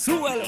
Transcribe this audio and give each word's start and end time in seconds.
Súbelo. 0.00 0.44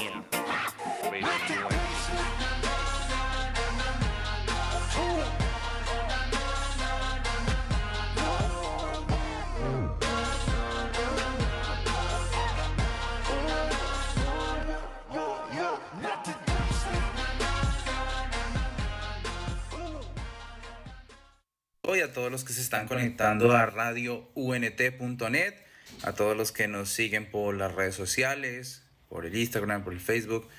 Hoy 21.83 21.99
a 22.01 22.11
todos 22.11 22.31
los 22.31 22.43
que 22.43 22.53
se 22.53 22.61
están 22.61 22.87
conectando 22.87 23.51
a 23.51 23.67
radiount.net, 23.67 25.53
a 26.01 26.13
todos 26.13 26.35
los 26.35 26.51
que 26.51 26.67
nos 26.67 26.89
siguen 26.89 27.29
por 27.29 27.53
las 27.53 27.71
redes 27.75 27.93
sociales, 27.93 28.82
por 29.13 29.27
el 29.27 29.37
Instagram, 29.37 29.83
por 29.83 29.93
el 29.93 29.99
Facebook 29.99 30.49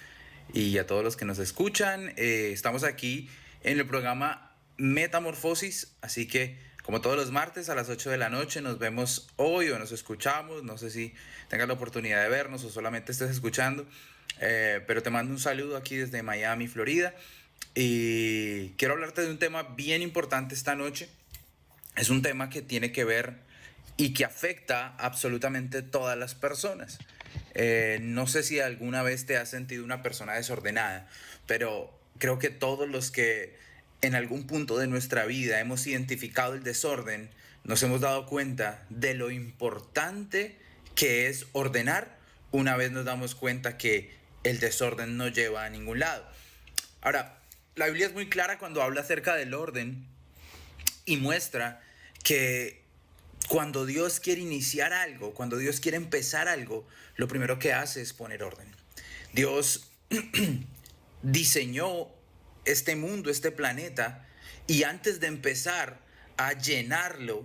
y 0.53 0.79
a 0.79 0.87
todos 0.87 1.03
los 1.03 1.17
que 1.17 1.25
nos 1.25 1.41
escuchan. 1.41 2.13
Eh, 2.17 2.51
estamos 2.53 2.85
aquí 2.85 3.29
en 3.65 3.81
el 3.81 3.87
programa 3.87 4.53
Metamorfosis, 4.77 5.97
así 6.03 6.29
que 6.29 6.57
como 6.85 7.01
todos 7.01 7.17
los 7.17 7.33
martes 7.33 7.69
a 7.69 7.75
las 7.75 7.89
8 7.89 8.11
de 8.11 8.17
la 8.17 8.29
noche 8.29 8.63
nos 8.63 8.79
vemos 8.79 9.27
hoy 9.35 9.71
o 9.71 9.79
nos 9.81 9.91
escuchamos, 9.91 10.63
no 10.63 10.79
sé 10.79 10.91
si 10.91 11.15
tengas 11.49 11.67
la 11.67 11.75
oportunidad 11.75 12.23
de 12.23 12.29
vernos 12.29 12.63
o 12.63 12.71
solamente 12.71 13.11
estés 13.11 13.31
escuchando, 13.31 13.87
eh, 14.41 14.81
pero 14.87 15.03
te 15.03 15.11
mando 15.11 15.33
un 15.33 15.41
saludo 15.41 15.77
aquí 15.77 15.97
desde 15.97 16.23
Miami, 16.23 16.69
Florida. 16.69 17.13
Y 17.75 18.69
quiero 18.77 18.95
hablarte 18.95 19.23
de 19.23 19.31
un 19.31 19.41
tema 19.41 19.65
bien 19.65 20.01
importante 20.01 20.55
esta 20.55 20.77
noche. 20.77 21.09
Es 21.97 22.09
un 22.09 22.23
tema 22.23 22.51
que 22.51 22.63
tiene 22.63 22.93
que 22.93 23.03
ver 23.03 23.35
y 23.97 24.15
que 24.15 24.25
afecta 24.25 24.95
absolutamente 24.97 25.83
todas 25.83 26.17
las 26.17 26.37
personas. 26.37 27.01
Eh, 27.55 27.99
no 28.03 28.27
sé 28.27 28.43
si 28.43 28.61
alguna 28.61 29.03
vez 29.03 29.27
te 29.27 29.37
has 29.37 29.49
sentido 29.49 29.85
una 29.85 30.03
persona 30.03 30.35
desordenada, 30.35 31.09
pero 31.47 31.97
creo 32.19 32.39
que 32.39 32.51
todos 32.51 32.89
los 32.89 33.11
que 33.11 33.57
en 34.03 34.15
algún 34.15 34.47
punto 34.47 34.79
de 34.79 34.87
nuestra 34.87 35.25
vida 35.25 35.61
hemos 35.61 35.87
identificado 35.87 36.55
el 36.55 36.63
desorden, 36.63 37.31
nos 37.65 37.83
hemos 37.83 38.01
dado 38.01 38.27
cuenta 38.27 38.85
de 38.91 39.15
lo 39.15 39.31
importante 39.31 40.57
que 40.95 41.29
es 41.29 41.47
ordenar 41.53 42.19
una 42.55 42.77
vez 42.77 42.93
nos 42.93 43.05
damos 43.05 43.35
cuenta 43.35 43.77
que 43.77 44.13
el 44.45 44.61
desorden 44.61 45.17
no 45.17 45.27
lleva 45.27 45.65
a 45.65 45.71
ningún 45.71 45.99
lado. 45.99 46.25
Ahora, 47.01 47.41
la 47.75 47.87
Biblia 47.87 48.07
es 48.07 48.13
muy 48.13 48.29
clara 48.29 48.59
cuando 48.59 48.81
habla 48.81 49.01
acerca 49.01 49.35
del 49.35 49.55
orden 49.55 50.07
y 51.05 51.17
muestra 51.17 51.83
que 52.23 52.84
cuando 53.49 53.87
Dios 53.87 54.21
quiere 54.21 54.41
iniciar 54.41 54.93
algo, 54.93 55.35
cuando 55.35 55.59
Dios 55.59 55.81
quiere 55.81 55.97
empezar 55.97 56.49
algo, 56.49 56.87
lo 57.17 57.29
primero 57.29 57.59
que 57.59 57.73
hace 57.73 58.01
es 58.01 58.13
poner 58.13 58.43
orden. 58.43 58.67
Dios 59.33 59.91
diseñó 61.23 62.09
este 62.65 62.97
mundo, 62.97 63.31
este 63.31 63.51
planeta, 63.51 64.27
y 64.67 64.85
antes 64.85 65.21
de 65.21 65.27
empezar 65.27 66.01
a 66.37 66.55
llenarlo, 66.55 67.45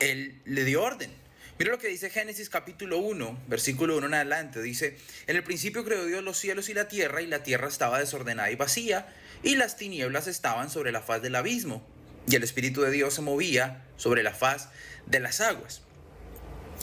Él 0.00 0.40
le 0.44 0.64
dio 0.64 0.82
orden. 0.82 1.10
Mira 1.58 1.72
lo 1.72 1.78
que 1.78 1.88
dice 1.88 2.08
Génesis 2.08 2.48
capítulo 2.48 2.98
1, 2.98 3.44
versículo 3.46 3.96
1 3.98 4.06
en 4.06 4.14
adelante. 4.14 4.62
Dice, 4.62 4.96
en 5.26 5.36
el 5.36 5.44
principio 5.44 5.84
creó 5.84 6.06
Dios 6.06 6.24
los 6.24 6.38
cielos 6.38 6.70
y 6.70 6.74
la 6.74 6.88
tierra, 6.88 7.20
y 7.20 7.26
la 7.26 7.42
tierra 7.42 7.68
estaba 7.68 7.98
desordenada 7.98 8.50
y 8.50 8.56
vacía, 8.56 9.14
y 9.42 9.56
las 9.56 9.76
tinieblas 9.76 10.26
estaban 10.26 10.70
sobre 10.70 10.90
la 10.90 11.02
faz 11.02 11.20
del 11.20 11.36
abismo, 11.36 11.86
y 12.26 12.36
el 12.36 12.42
Espíritu 12.42 12.82
de 12.82 12.90
Dios 12.90 13.14
se 13.14 13.22
movía 13.22 13.84
sobre 13.96 14.22
la 14.22 14.32
faz 14.32 14.68
de 15.06 15.20
las 15.20 15.40
aguas. 15.40 15.82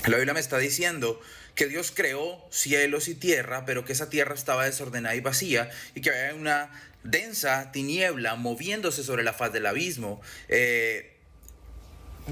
La 0.06 0.16
Biblia 0.18 0.34
me 0.34 0.40
está 0.40 0.58
diciendo 0.58 1.20
que 1.56 1.66
Dios 1.66 1.92
creó 1.94 2.46
cielos 2.52 3.08
y 3.08 3.16
tierra, 3.16 3.66
pero 3.66 3.84
que 3.84 3.94
esa 3.94 4.10
tierra 4.10 4.36
estaba 4.36 4.66
desordenada 4.66 5.16
y 5.16 5.22
vacía, 5.22 5.70
y 5.96 6.02
que 6.02 6.12
había 6.12 6.36
una 6.36 6.70
densa 7.04 7.72
tiniebla 7.72 8.36
moviéndose 8.36 9.04
sobre 9.04 9.24
la 9.24 9.34
faz 9.34 9.52
del 9.54 9.66
abismo. 9.66 10.22
Eh, 10.50 11.18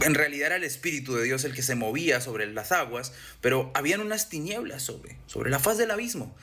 en 0.02 0.14
realidad 0.14 0.48
era 0.48 0.56
el 0.58 0.64
Espíritu 0.64 1.16
de 1.16 1.24
Dios 1.24 1.44
el 1.44 1.56
que 1.56 1.64
se 1.64 1.76
movía 1.76 2.22
sobre 2.22 2.46
las 2.48 2.72
aguas, 2.72 3.14
pero 3.42 3.72
habían 3.74 4.02
unas 4.02 4.30
tinieblas 4.30 4.84
sobre, 4.84 5.18
sobre 5.26 5.50
la 5.50 5.60
faz 5.60 5.78
del 5.78 5.92
abismo. 5.92 6.36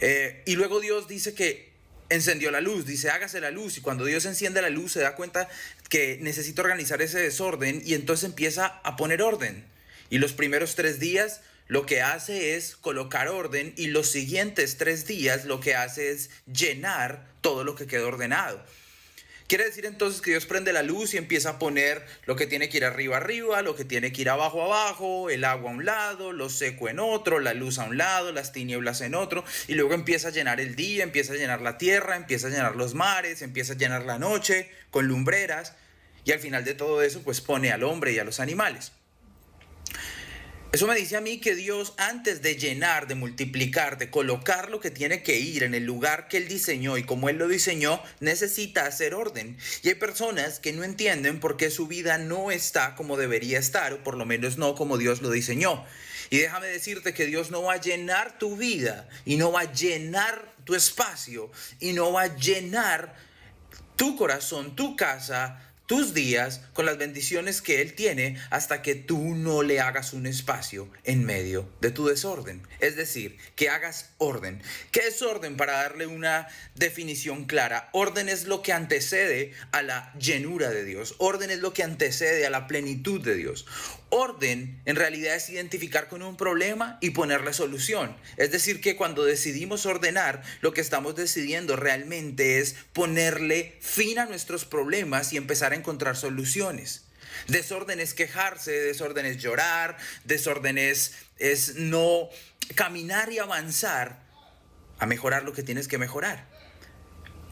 Eh, 0.00 0.42
y 0.46 0.56
luego 0.56 0.80
Dios 0.80 1.08
dice 1.08 1.34
que 1.34 1.67
encendió 2.10 2.50
la 2.50 2.60
luz, 2.60 2.86
dice 2.86 3.10
hágase 3.10 3.40
la 3.40 3.50
luz, 3.50 3.78
y 3.78 3.80
cuando 3.80 4.04
Dios 4.04 4.24
enciende 4.24 4.62
la 4.62 4.70
luz 4.70 4.92
se 4.92 5.00
da 5.00 5.14
cuenta 5.14 5.48
que 5.88 6.18
necesita 6.20 6.62
organizar 6.62 7.02
ese 7.02 7.18
desorden 7.18 7.82
y 7.84 7.94
entonces 7.94 8.24
empieza 8.24 8.80
a 8.84 8.96
poner 8.96 9.22
orden. 9.22 9.64
Y 10.10 10.18
los 10.18 10.32
primeros 10.32 10.74
tres 10.74 10.98
días 10.98 11.40
lo 11.66 11.84
que 11.84 12.00
hace 12.00 12.56
es 12.56 12.76
colocar 12.76 13.28
orden 13.28 13.74
y 13.76 13.88
los 13.88 14.08
siguientes 14.08 14.78
tres 14.78 15.06
días 15.06 15.44
lo 15.44 15.60
que 15.60 15.74
hace 15.74 16.10
es 16.10 16.30
llenar 16.50 17.26
todo 17.42 17.62
lo 17.62 17.74
que 17.74 17.86
quedó 17.86 18.08
ordenado. 18.08 18.64
Quiere 19.48 19.64
decir 19.64 19.86
entonces 19.86 20.20
que 20.20 20.32
Dios 20.32 20.44
prende 20.44 20.74
la 20.74 20.82
luz 20.82 21.14
y 21.14 21.16
empieza 21.16 21.48
a 21.48 21.58
poner 21.58 22.04
lo 22.26 22.36
que 22.36 22.46
tiene 22.46 22.68
que 22.68 22.76
ir 22.76 22.84
arriba 22.84 23.16
arriba, 23.16 23.62
lo 23.62 23.74
que 23.74 23.86
tiene 23.86 24.12
que 24.12 24.20
ir 24.20 24.28
abajo 24.28 24.62
abajo, 24.62 25.30
el 25.30 25.42
agua 25.42 25.70
a 25.70 25.74
un 25.74 25.86
lado, 25.86 26.34
lo 26.34 26.50
seco 26.50 26.90
en 26.90 26.98
otro, 26.98 27.40
la 27.40 27.54
luz 27.54 27.78
a 27.78 27.84
un 27.84 27.96
lado, 27.96 28.30
las 28.30 28.52
tinieblas 28.52 29.00
en 29.00 29.14
otro, 29.14 29.42
y 29.66 29.74
luego 29.74 29.94
empieza 29.94 30.28
a 30.28 30.32
llenar 30.32 30.60
el 30.60 30.76
día, 30.76 31.02
empieza 31.02 31.32
a 31.32 31.36
llenar 31.36 31.62
la 31.62 31.78
tierra, 31.78 32.16
empieza 32.16 32.48
a 32.48 32.50
llenar 32.50 32.76
los 32.76 32.92
mares, 32.92 33.40
empieza 33.40 33.72
a 33.72 33.76
llenar 33.76 34.04
la 34.04 34.18
noche 34.18 34.70
con 34.90 35.08
lumbreras, 35.08 35.72
y 36.26 36.32
al 36.32 36.40
final 36.40 36.66
de 36.66 36.74
todo 36.74 37.00
eso 37.00 37.22
pues 37.22 37.40
pone 37.40 37.72
al 37.72 37.84
hombre 37.84 38.12
y 38.12 38.18
a 38.18 38.24
los 38.24 38.40
animales. 38.40 38.92
Eso 40.70 40.86
me 40.86 40.96
dice 40.96 41.16
a 41.16 41.22
mí 41.22 41.38
que 41.38 41.54
Dios 41.54 41.94
antes 41.96 42.42
de 42.42 42.56
llenar, 42.56 43.06
de 43.06 43.14
multiplicar, 43.14 43.96
de 43.96 44.10
colocar 44.10 44.70
lo 44.70 44.80
que 44.80 44.90
tiene 44.90 45.22
que 45.22 45.38
ir 45.38 45.62
en 45.62 45.74
el 45.74 45.84
lugar 45.84 46.28
que 46.28 46.36
Él 46.36 46.46
diseñó 46.46 46.98
y 46.98 47.04
como 47.04 47.30
Él 47.30 47.38
lo 47.38 47.48
diseñó, 47.48 48.02
necesita 48.20 48.84
hacer 48.84 49.14
orden. 49.14 49.56
Y 49.82 49.88
hay 49.88 49.94
personas 49.94 50.60
que 50.60 50.74
no 50.74 50.84
entienden 50.84 51.40
por 51.40 51.56
qué 51.56 51.70
su 51.70 51.86
vida 51.86 52.18
no 52.18 52.50
está 52.50 52.96
como 52.96 53.16
debería 53.16 53.58
estar, 53.58 53.94
o 53.94 54.04
por 54.04 54.18
lo 54.18 54.26
menos 54.26 54.58
no 54.58 54.74
como 54.74 54.98
Dios 54.98 55.22
lo 55.22 55.30
diseñó. 55.30 55.86
Y 56.28 56.36
déjame 56.36 56.66
decirte 56.66 57.14
que 57.14 57.24
Dios 57.24 57.50
no 57.50 57.62
va 57.62 57.72
a 57.72 57.80
llenar 57.80 58.36
tu 58.38 58.58
vida 58.58 59.08
y 59.24 59.36
no 59.38 59.50
va 59.50 59.62
a 59.62 59.72
llenar 59.72 60.52
tu 60.64 60.74
espacio 60.74 61.50
y 61.80 61.94
no 61.94 62.12
va 62.12 62.24
a 62.24 62.36
llenar 62.36 63.14
tu 63.96 64.16
corazón, 64.16 64.76
tu 64.76 64.96
casa, 64.96 65.67
tus 65.88 66.12
días 66.12 66.60
con 66.74 66.84
las 66.84 66.98
bendiciones 66.98 67.62
que 67.62 67.80
Él 67.80 67.94
tiene 67.94 68.36
hasta 68.50 68.82
que 68.82 68.94
tú 68.94 69.34
no 69.34 69.62
le 69.62 69.80
hagas 69.80 70.12
un 70.12 70.26
espacio 70.26 70.86
en 71.02 71.24
medio 71.24 71.66
de 71.80 71.90
tu 71.90 72.06
desorden. 72.06 72.60
Es 72.78 72.94
decir, 72.94 73.38
que 73.56 73.70
hagas 73.70 74.10
orden. 74.18 74.62
¿Qué 74.92 75.00
es 75.08 75.22
orden? 75.22 75.56
Para 75.56 75.72
darle 75.72 76.06
una 76.06 76.46
definición 76.74 77.46
clara. 77.46 77.88
Orden 77.92 78.28
es 78.28 78.44
lo 78.44 78.60
que 78.60 78.74
antecede 78.74 79.54
a 79.72 79.80
la 79.80 80.12
llenura 80.18 80.68
de 80.68 80.84
Dios. 80.84 81.14
Orden 81.16 81.50
es 81.50 81.60
lo 81.60 81.72
que 81.72 81.84
antecede 81.84 82.46
a 82.46 82.50
la 82.50 82.66
plenitud 82.66 83.22
de 83.22 83.34
Dios. 83.34 83.64
Orden 84.10 84.80
en 84.84 84.96
realidad 84.96 85.34
es 85.34 85.50
identificar 85.50 86.08
con 86.08 86.22
un 86.22 86.36
problema 86.36 86.98
y 87.00 87.10
ponerle 87.10 87.52
solución. 87.52 88.16
Es 88.36 88.50
decir, 88.50 88.80
que 88.80 88.96
cuando 88.96 89.24
decidimos 89.24 89.86
ordenar, 89.86 90.42
lo 90.60 90.72
que 90.72 90.80
estamos 90.80 91.14
decidiendo 91.14 91.76
realmente 91.76 92.58
es 92.58 92.74
ponerle 92.92 93.76
fin 93.80 94.18
a 94.18 94.26
nuestros 94.26 94.64
problemas 94.64 95.32
y 95.32 95.36
empezar 95.36 95.72
a 95.72 95.76
encontrar 95.76 96.16
soluciones. 96.16 97.04
Desorden 97.46 98.00
es 98.00 98.14
quejarse, 98.14 98.72
desorden 98.72 99.26
es 99.26 99.38
llorar, 99.38 99.96
desorden 100.24 100.78
es, 100.78 101.14
no 101.76 102.28
caminar 102.74 103.32
y 103.32 103.38
avanzar 103.38 104.22
a 104.98 105.06
mejorar 105.06 105.44
lo 105.44 105.52
que 105.52 105.62
tienes 105.62 105.88
que 105.88 105.98
mejorar. 105.98 106.46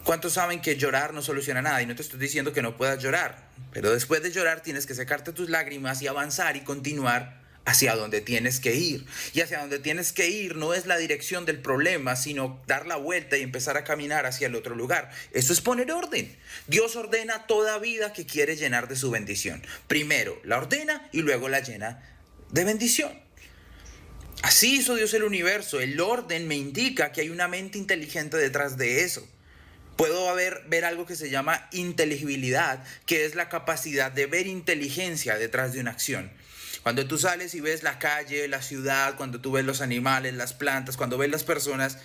¿Cuántos 0.05 0.35
saben 0.35 0.61
que 0.61 0.77
llorar 0.77 1.15
no 1.15 1.23
soluciona 1.23 1.63
nada? 1.63 1.83
Y 1.83 1.87
no 1.87 1.95
te 1.95 2.03
estoy 2.03 2.19
diciendo 2.19 2.53
que 2.53 2.63
no 2.63 2.77
puedas 2.77 3.03
llorar, 3.03 3.46
pero 3.73 3.93
después 3.93 4.23
de 4.23 4.33
llorar 4.33 4.63
tienes 4.63 4.87
que 4.87 4.95
secarte 4.95 5.33
tus 5.33 5.51
lágrimas 5.51 6.01
y 6.03 6.07
avanzar 6.07 6.57
y 6.57 6.61
continuar 6.61 7.45
hacia 7.67 7.97
donde 7.97 8.21
tienes 8.23 8.61
que 8.61 8.75
ir. 8.75 9.05
Y 9.35 9.43
hacia 9.43 9.59
donde 9.59 9.79
tienes 9.79 10.13
que 10.13 10.29
ir 10.29 10.57
no 10.57 10.73
es 10.73 10.87
la 10.87 10.97
dirección 10.97 11.45
del 11.45 11.61
problema, 11.61 12.17
sino 12.17 12.63
dar 12.67 12.87
la 12.87 12.97
vuelta 12.97 13.37
y 13.37 13.43
empezar 13.43 13.77
a 13.77 13.85
caminar 13.85 14.25
hacia 14.25 14.47
el 14.47 14.55
otro 14.55 14.75
lugar. 14.75 15.11
Eso 15.33 15.53
es 15.53 15.61
poner 15.61 15.93
orden. 15.93 16.35
Dios 16.69 16.97
ordena 16.97 17.47
toda 17.47 17.79
vida 17.79 18.13
que 18.13 18.25
quiere 18.25 18.57
llenar 18.57 18.89
de 18.89 18.97
su 18.97 19.11
bendición. 19.11 19.63
Primero 19.89 20.41
la 20.45 20.59
ordena 20.59 21.09
y 21.13 21.23
luego 21.23 21.49
la 21.49 21.61
llena 21.61 22.03
de 22.51 22.65
bendición. 22.65 23.13
Así 24.43 24.77
hizo 24.77 24.95
Dios 24.95 25.13
el 25.15 25.25
universo. 25.25 25.81
El 25.81 26.01
orden 26.01 26.47
me 26.47 26.57
indica 26.57 27.11
que 27.11 27.23
hay 27.23 27.31
una 27.31 27.49
mente 27.49 27.79
inteligente 27.79 28.37
detrás 28.37 28.79
de 28.79 29.03
eso. 29.03 29.27
Puedo 29.97 30.35
ver, 30.35 30.85
algo 30.85 31.07
que 31.07 31.17
se 31.17 31.31
llama 31.31 31.69
inteligibilidad, 31.73 32.85
que 33.07 33.25
es 33.25 33.35
la 33.35 33.49
capacidad 33.49 34.13
de 34.13 34.27
ver 34.27 34.47
inteligencia 34.47 35.39
detrás 35.39 35.73
de 35.73 35.81
una 35.81 35.93
acción. 35.93 36.31
Cuando 36.83 37.07
tú 37.07 37.17
sales 37.17 37.55
y 37.55 37.61
ves 37.61 37.83
la 37.83 37.99
calle, 37.99 38.47
la 38.47 38.61
ciudad, 38.61 39.17
cuando 39.17 39.41
tú 39.41 39.53
ves 39.53 39.65
los 39.65 39.81
animales, 39.81 40.35
las 40.35 40.53
plantas, 40.53 40.99
cuando 40.99 41.17
ves 41.17 41.31
las 41.31 41.45
personas, 41.45 41.99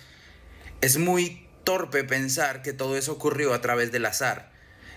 es 0.80 0.96
muy 0.96 1.46
torpe 1.64 2.02
pensar 2.02 2.62
que 2.62 2.72
todo 2.72 2.96
eso 2.96 3.12
ocurrió 3.12 3.52
a 3.52 3.60
través 3.60 3.92
del 3.92 4.06
azar. 4.06 4.50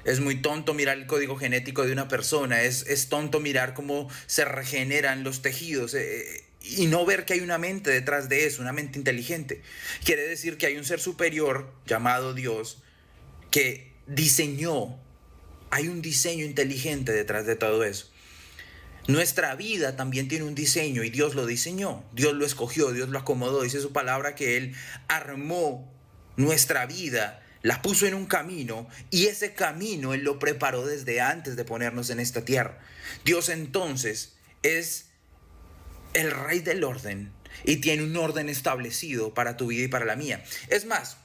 Es 0.05 0.21
muy 0.21 0.41
tonto 0.41 0.73
mirar 0.73 0.97
el 0.97 1.05
código 1.05 1.35
genético 1.35 1.85
de 1.85 1.91
una 1.91 2.07
persona, 2.07 2.61
es, 2.61 2.87
es 2.87 3.09
tonto 3.09 3.41
mirar 3.41 3.73
cómo 3.73 4.09
se 4.25 4.45
regeneran 4.45 5.23
los 5.23 5.41
tejidos. 5.41 5.93
Eh, 5.95 6.37
eh, 6.37 6.45
y 6.61 6.87
no 6.87 7.05
ver 7.05 7.25
que 7.25 7.33
hay 7.33 7.41
una 7.41 7.57
mente 7.57 7.91
detrás 7.91 8.29
de 8.29 8.45
eso, 8.45 8.61
una 8.61 8.71
mente 8.71 8.97
inteligente. 8.97 9.61
Quiere 10.03 10.23
decir 10.23 10.57
que 10.57 10.67
hay 10.67 10.77
un 10.77 10.85
ser 10.85 10.99
superior 10.99 11.71
llamado 11.85 12.33
Dios 12.33 12.81
que 13.51 13.93
diseñó, 14.07 14.99
hay 15.71 15.87
un 15.87 16.01
diseño 16.01 16.45
inteligente 16.45 17.11
detrás 17.11 17.45
de 17.45 17.55
todo 17.55 17.83
eso. 17.83 18.09
Nuestra 19.07 19.53
vida 19.55 19.95
también 19.95 20.27
tiene 20.27 20.45
un 20.45 20.55
diseño 20.55 21.03
y 21.03 21.11
Dios 21.11 21.35
lo 21.35 21.45
diseñó, 21.45 22.03
Dios 22.13 22.33
lo 22.33 22.45
escogió, 22.45 22.91
Dios 22.91 23.09
lo 23.09 23.19
acomodó, 23.19 23.61
dice 23.61 23.79
su 23.79 23.93
palabra 23.93 24.33
que 24.33 24.57
Él 24.57 24.73
armó 25.07 25.93
nuestra 26.37 26.87
vida, 26.87 27.43
la 27.61 27.83
puso 27.83 28.07
en 28.07 28.15
un 28.15 28.25
camino 28.25 28.87
y 29.11 29.27
ese 29.27 29.53
camino 29.53 30.15
Él 30.15 30.23
lo 30.23 30.39
preparó 30.39 30.85
desde 30.87 31.21
antes 31.21 31.55
de 31.55 31.65
ponernos 31.65 32.09
en 32.09 32.19
esta 32.19 32.45
tierra. 32.45 32.79
Dios 33.23 33.49
entonces 33.49 34.37
es 34.63 35.05
el 36.13 36.31
rey 36.31 36.61
del 36.61 36.83
orden 36.83 37.31
y 37.63 37.77
tiene 37.77 38.03
un 38.03 38.17
orden 38.17 38.49
establecido 38.49 39.35
para 39.35 39.55
tu 39.55 39.67
vida 39.67 39.83
y 39.83 39.87
para 39.87 40.05
la 40.05 40.15
mía. 40.15 40.43
Es 40.69 40.85
más, 40.85 41.17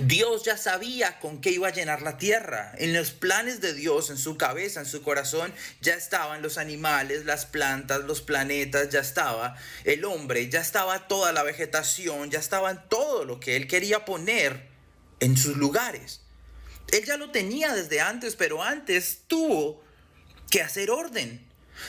Dios 0.00 0.42
ya 0.44 0.56
sabía 0.56 1.18
con 1.20 1.42
qué 1.42 1.50
iba 1.50 1.68
a 1.68 1.72
llenar 1.72 2.00
la 2.00 2.16
tierra. 2.16 2.72
En 2.78 2.94
los 2.94 3.10
planes 3.10 3.60
de 3.60 3.74
Dios, 3.74 4.08
en 4.08 4.16
su 4.16 4.38
cabeza, 4.38 4.80
en 4.80 4.86
su 4.86 5.02
corazón, 5.02 5.52
ya 5.82 5.94
estaban 5.94 6.40
los 6.40 6.56
animales, 6.56 7.26
las 7.26 7.44
plantas, 7.44 8.04
los 8.04 8.22
planetas, 8.22 8.88
ya 8.88 9.00
estaba 9.00 9.54
el 9.84 10.06
hombre, 10.06 10.48
ya 10.48 10.60
estaba 10.60 11.08
toda 11.08 11.32
la 11.32 11.42
vegetación, 11.42 12.30
ya 12.30 12.38
estaba 12.38 12.88
todo 12.88 13.26
lo 13.26 13.38
que 13.38 13.56
él 13.56 13.68
quería 13.68 14.06
poner 14.06 14.66
en 15.20 15.36
sus 15.36 15.58
lugares. 15.58 16.22
Él 16.90 17.04
ya 17.04 17.18
lo 17.18 17.30
tenía 17.30 17.74
desde 17.74 18.00
antes, 18.00 18.34
pero 18.34 18.62
antes 18.62 19.20
tuvo 19.26 19.82
que 20.50 20.62
hacer 20.62 20.90
orden. 20.90 21.46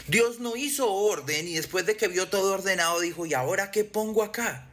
Dios 0.08 0.40
no 0.40 0.58
hizo 0.58 0.92
orden 0.92 1.48
y 1.48 1.56
después 1.56 1.86
de 1.86 1.96
que 1.96 2.10
vio 2.10 2.28
todo 2.28 2.54
ordenado 2.54 3.00
dijo, 3.00 3.26
¿y 3.26 3.34
ahora 3.34 3.72
qué 3.72 3.86
pongo 3.86 4.24
acá? 4.24 4.68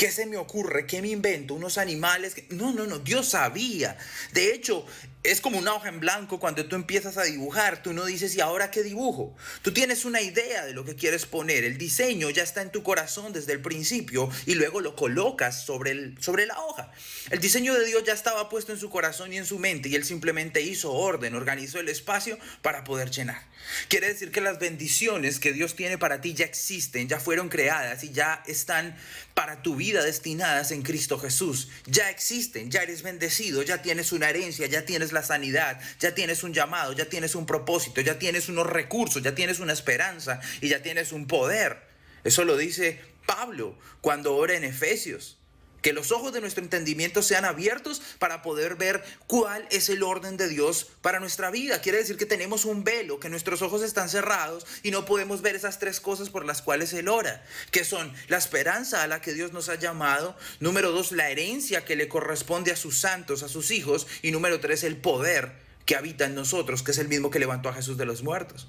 ¿Qué 0.00 0.10
se 0.10 0.24
me 0.24 0.38
ocurre? 0.38 0.86
¿Qué 0.86 1.02
me 1.02 1.08
invento? 1.08 1.52
¿Unos 1.52 1.76
animales? 1.76 2.34
No, 2.48 2.72
no, 2.72 2.86
no, 2.86 3.00
Dios 3.00 3.28
sabía. 3.28 3.98
De 4.32 4.54
hecho, 4.54 4.86
es 5.22 5.40
como 5.40 5.58
una 5.58 5.74
hoja 5.74 5.88
en 5.88 6.00
blanco 6.00 6.40
cuando 6.40 6.64
tú 6.66 6.76
empiezas 6.76 7.18
a 7.18 7.24
dibujar, 7.24 7.82
tú 7.82 7.92
no 7.92 8.06
dices, 8.06 8.34
¿y 8.34 8.40
ahora 8.40 8.70
qué 8.70 8.82
dibujo? 8.82 9.36
Tú 9.60 9.72
tienes 9.72 10.04
una 10.04 10.22
idea 10.22 10.64
de 10.64 10.72
lo 10.72 10.84
que 10.84 10.96
quieres 10.96 11.26
poner, 11.26 11.64
el 11.64 11.76
diseño 11.76 12.30
ya 12.30 12.42
está 12.42 12.62
en 12.62 12.72
tu 12.72 12.82
corazón 12.82 13.32
desde 13.32 13.52
el 13.52 13.60
principio 13.60 14.30
y 14.46 14.54
luego 14.54 14.80
lo 14.80 14.96
colocas 14.96 15.64
sobre, 15.64 15.90
el, 15.90 16.16
sobre 16.20 16.46
la 16.46 16.58
hoja. 16.58 16.90
El 17.30 17.40
diseño 17.40 17.74
de 17.74 17.84
Dios 17.84 18.02
ya 18.04 18.14
estaba 18.14 18.48
puesto 18.48 18.72
en 18.72 18.78
su 18.78 18.88
corazón 18.88 19.32
y 19.32 19.36
en 19.36 19.44
su 19.44 19.58
mente 19.58 19.90
y 19.90 19.94
él 19.94 20.04
simplemente 20.04 20.62
hizo 20.62 20.92
orden, 20.92 21.34
organizó 21.34 21.80
el 21.80 21.88
espacio 21.88 22.38
para 22.62 22.84
poder 22.84 23.10
llenar. 23.10 23.50
Quiere 23.88 24.08
decir 24.08 24.32
que 24.32 24.40
las 24.40 24.58
bendiciones 24.58 25.38
que 25.38 25.52
Dios 25.52 25.76
tiene 25.76 25.98
para 25.98 26.20
ti 26.20 26.34
ya 26.34 26.44
existen, 26.46 27.08
ya 27.08 27.20
fueron 27.20 27.48
creadas 27.48 28.02
y 28.04 28.10
ya 28.10 28.42
están 28.46 28.96
para 29.34 29.62
tu 29.62 29.76
vida 29.76 30.02
destinadas 30.02 30.70
en 30.70 30.82
Cristo 30.82 31.18
Jesús. 31.18 31.68
Ya 31.86 32.10
existen, 32.10 32.70
ya 32.70 32.82
eres 32.82 33.02
bendecido, 33.02 33.62
ya 33.62 33.82
tienes 33.82 34.12
una 34.12 34.28
herencia, 34.30 34.66
ya 34.66 34.84
tienes 34.84 35.09
la 35.12 35.22
sanidad, 35.22 35.80
ya 35.98 36.14
tienes 36.14 36.42
un 36.42 36.52
llamado, 36.54 36.92
ya 36.92 37.06
tienes 37.06 37.34
un 37.34 37.46
propósito, 37.46 38.00
ya 38.00 38.18
tienes 38.18 38.48
unos 38.48 38.66
recursos, 38.66 39.22
ya 39.22 39.34
tienes 39.34 39.60
una 39.60 39.72
esperanza 39.72 40.40
y 40.60 40.68
ya 40.68 40.82
tienes 40.82 41.12
un 41.12 41.26
poder. 41.26 41.88
Eso 42.24 42.44
lo 42.44 42.56
dice 42.56 43.00
Pablo 43.26 43.78
cuando 44.00 44.36
ora 44.36 44.54
en 44.54 44.64
Efesios. 44.64 45.39
Que 45.82 45.92
los 45.92 46.12
ojos 46.12 46.32
de 46.32 46.40
nuestro 46.40 46.62
entendimiento 46.62 47.22
sean 47.22 47.44
abiertos 47.44 48.02
para 48.18 48.42
poder 48.42 48.76
ver 48.76 49.02
cuál 49.26 49.66
es 49.70 49.88
el 49.88 50.02
orden 50.02 50.36
de 50.36 50.48
Dios 50.48 50.88
para 51.02 51.20
nuestra 51.20 51.50
vida. 51.50 51.80
Quiere 51.80 51.98
decir 51.98 52.16
que 52.16 52.26
tenemos 52.26 52.64
un 52.64 52.84
velo, 52.84 53.20
que 53.20 53.28
nuestros 53.28 53.62
ojos 53.62 53.82
están 53.82 54.08
cerrados 54.08 54.66
y 54.82 54.90
no 54.90 55.04
podemos 55.04 55.42
ver 55.42 55.56
esas 55.56 55.78
tres 55.78 56.00
cosas 56.00 56.28
por 56.30 56.44
las 56.44 56.62
cuales 56.62 56.92
Él 56.92 57.08
ora, 57.08 57.44
que 57.70 57.84
son 57.84 58.12
la 58.28 58.38
esperanza 58.38 59.02
a 59.02 59.06
la 59.06 59.20
que 59.20 59.32
Dios 59.32 59.52
nos 59.52 59.68
ha 59.68 59.76
llamado, 59.76 60.36
número 60.60 60.92
dos, 60.92 61.12
la 61.12 61.30
herencia 61.30 61.84
que 61.84 61.96
le 61.96 62.08
corresponde 62.08 62.72
a 62.72 62.76
sus 62.76 63.00
santos, 63.00 63.42
a 63.42 63.48
sus 63.48 63.70
hijos, 63.70 64.06
y 64.22 64.30
número 64.30 64.60
tres, 64.60 64.84
el 64.84 64.96
poder 64.96 65.52
que 65.86 65.96
habita 65.96 66.26
en 66.26 66.34
nosotros, 66.34 66.82
que 66.82 66.92
es 66.92 66.98
el 66.98 67.08
mismo 67.08 67.30
que 67.30 67.38
levantó 67.38 67.68
a 67.68 67.74
Jesús 67.74 67.96
de 67.96 68.06
los 68.06 68.22
muertos. 68.22 68.68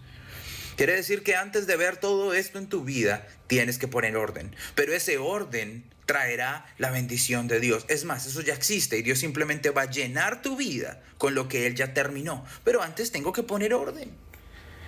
Quiere 0.75 0.96
decir 0.96 1.22
que 1.22 1.36
antes 1.36 1.68
de 1.68 1.75
ver 1.75 1.98
todo 1.98 2.34
esto 2.34 2.57
en 2.57 2.68
tu 2.68 2.84
vida, 2.84 3.28
tienes 3.48 3.78
que 3.78 3.88
poner 3.88 4.18
orden. 4.18 4.56
Pero 4.74 4.94
ese 4.94 5.18
orden 5.18 5.84
traerá 6.12 6.66
la 6.78 6.92
bendición 6.92 7.48
de 7.48 7.62
Dios. 7.62 7.86
Es 7.88 8.04
más, 8.04 8.25
eso 8.25 8.42
ya 8.42 8.54
existe 8.54 8.98
y 8.98 9.02
Dios 9.02 9.18
simplemente 9.18 9.69
va 9.69 9.84
a 9.84 9.90
llenar 9.90 10.42
tu 10.42 10.58
vida 10.58 11.02
con 11.18 11.36
lo 11.36 11.48
que 11.48 11.68
Él 11.68 11.74
ya 11.74 11.94
terminó. 11.94 12.46
Pero 12.66 12.84
antes 12.84 13.13
tengo 13.13 13.31
que 13.31 13.44
poner 13.44 13.74
orden. 13.74 14.12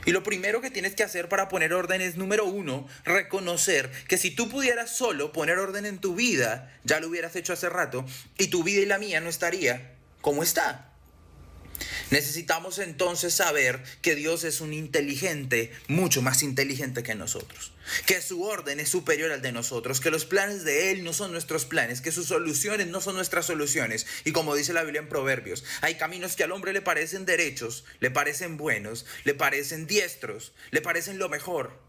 Y 0.05 0.11
lo 0.11 0.21
primero 0.21 0.59
que 0.59 0.69
tienes 0.69 0.95
que 0.95 1.03
hacer 1.03 1.29
para 1.29 1.47
poner 1.47 1.73
orden 1.73 2.01
es, 2.01 2.17
número 2.17 2.43
uno, 2.43 2.89
reconocer 3.05 3.89
que 4.09 4.17
si 4.17 4.31
tú 4.31 4.49
pudieras 4.49 4.93
solo 4.93 5.31
poner 5.31 5.59
orden 5.59 5.85
en 5.85 5.99
tu 5.99 6.13
vida, 6.13 6.77
ya 6.83 6.99
lo 6.99 7.07
hubieras 7.07 7.37
hecho 7.37 7.53
hace 7.53 7.69
rato, 7.69 8.05
y 8.37 8.47
tu 8.47 8.65
vida 8.65 8.81
y 8.81 8.85
la 8.85 8.97
mía 8.97 9.21
no 9.21 9.29
estaría 9.29 9.93
como 10.19 10.43
está. 10.43 10.92
Necesitamos 12.11 12.79
entonces 12.79 13.33
saber 13.33 13.83
que 14.01 14.15
Dios 14.15 14.43
es 14.43 14.61
un 14.61 14.73
inteligente, 14.73 15.71
mucho 15.87 16.21
más 16.21 16.43
inteligente 16.43 17.03
que 17.03 17.15
nosotros, 17.15 17.71
que 18.05 18.21
su 18.21 18.43
orden 18.43 18.79
es 18.79 18.89
superior 18.89 19.31
al 19.31 19.41
de 19.41 19.51
nosotros, 19.51 19.99
que 19.99 20.11
los 20.11 20.25
planes 20.25 20.63
de 20.63 20.91
Él 20.91 21.03
no 21.03 21.13
son 21.13 21.31
nuestros 21.31 21.65
planes, 21.65 22.01
que 22.01 22.11
sus 22.11 22.27
soluciones 22.27 22.87
no 22.87 23.01
son 23.01 23.15
nuestras 23.15 23.45
soluciones. 23.45 24.05
Y 24.25 24.31
como 24.31 24.55
dice 24.55 24.73
la 24.73 24.83
Biblia 24.83 25.01
en 25.01 25.09
Proverbios, 25.09 25.63
hay 25.81 25.95
caminos 25.95 26.35
que 26.35 26.43
al 26.43 26.51
hombre 26.51 26.73
le 26.73 26.81
parecen 26.81 27.25
derechos, 27.25 27.83
le 27.99 28.11
parecen 28.11 28.57
buenos, 28.57 29.05
le 29.23 29.33
parecen 29.33 29.87
diestros, 29.87 30.53
le 30.71 30.81
parecen 30.81 31.17
lo 31.17 31.29
mejor, 31.29 31.79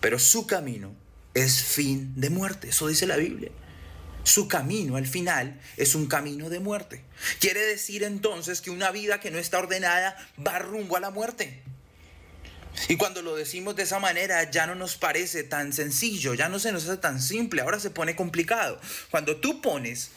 pero 0.00 0.18
su 0.18 0.46
camino 0.46 0.94
es 1.34 1.62
fin 1.62 2.12
de 2.16 2.30
muerte, 2.30 2.68
eso 2.68 2.88
dice 2.88 3.06
la 3.06 3.16
Biblia. 3.16 3.50
Su 4.26 4.48
camino 4.48 4.96
al 4.96 5.06
final 5.06 5.60
es 5.76 5.94
un 5.94 6.08
camino 6.08 6.50
de 6.50 6.58
muerte. 6.58 7.04
Quiere 7.38 7.60
decir 7.60 8.02
entonces 8.02 8.60
que 8.60 8.70
una 8.70 8.90
vida 8.90 9.20
que 9.20 9.30
no 9.30 9.38
está 9.38 9.60
ordenada 9.60 10.16
va 10.44 10.58
rumbo 10.58 10.96
a 10.96 11.00
la 11.00 11.10
muerte. 11.10 11.62
Y 12.88 12.96
cuando 12.96 13.22
lo 13.22 13.36
decimos 13.36 13.76
de 13.76 13.84
esa 13.84 14.00
manera 14.00 14.50
ya 14.50 14.66
no 14.66 14.74
nos 14.74 14.96
parece 14.96 15.44
tan 15.44 15.72
sencillo, 15.72 16.34
ya 16.34 16.48
no 16.48 16.58
se 16.58 16.72
nos 16.72 16.88
hace 16.88 16.96
tan 16.96 17.22
simple, 17.22 17.62
ahora 17.62 17.78
se 17.78 17.90
pone 17.90 18.16
complicado. 18.16 18.80
Cuando 19.12 19.36
tú 19.36 19.62
pones 19.62 20.10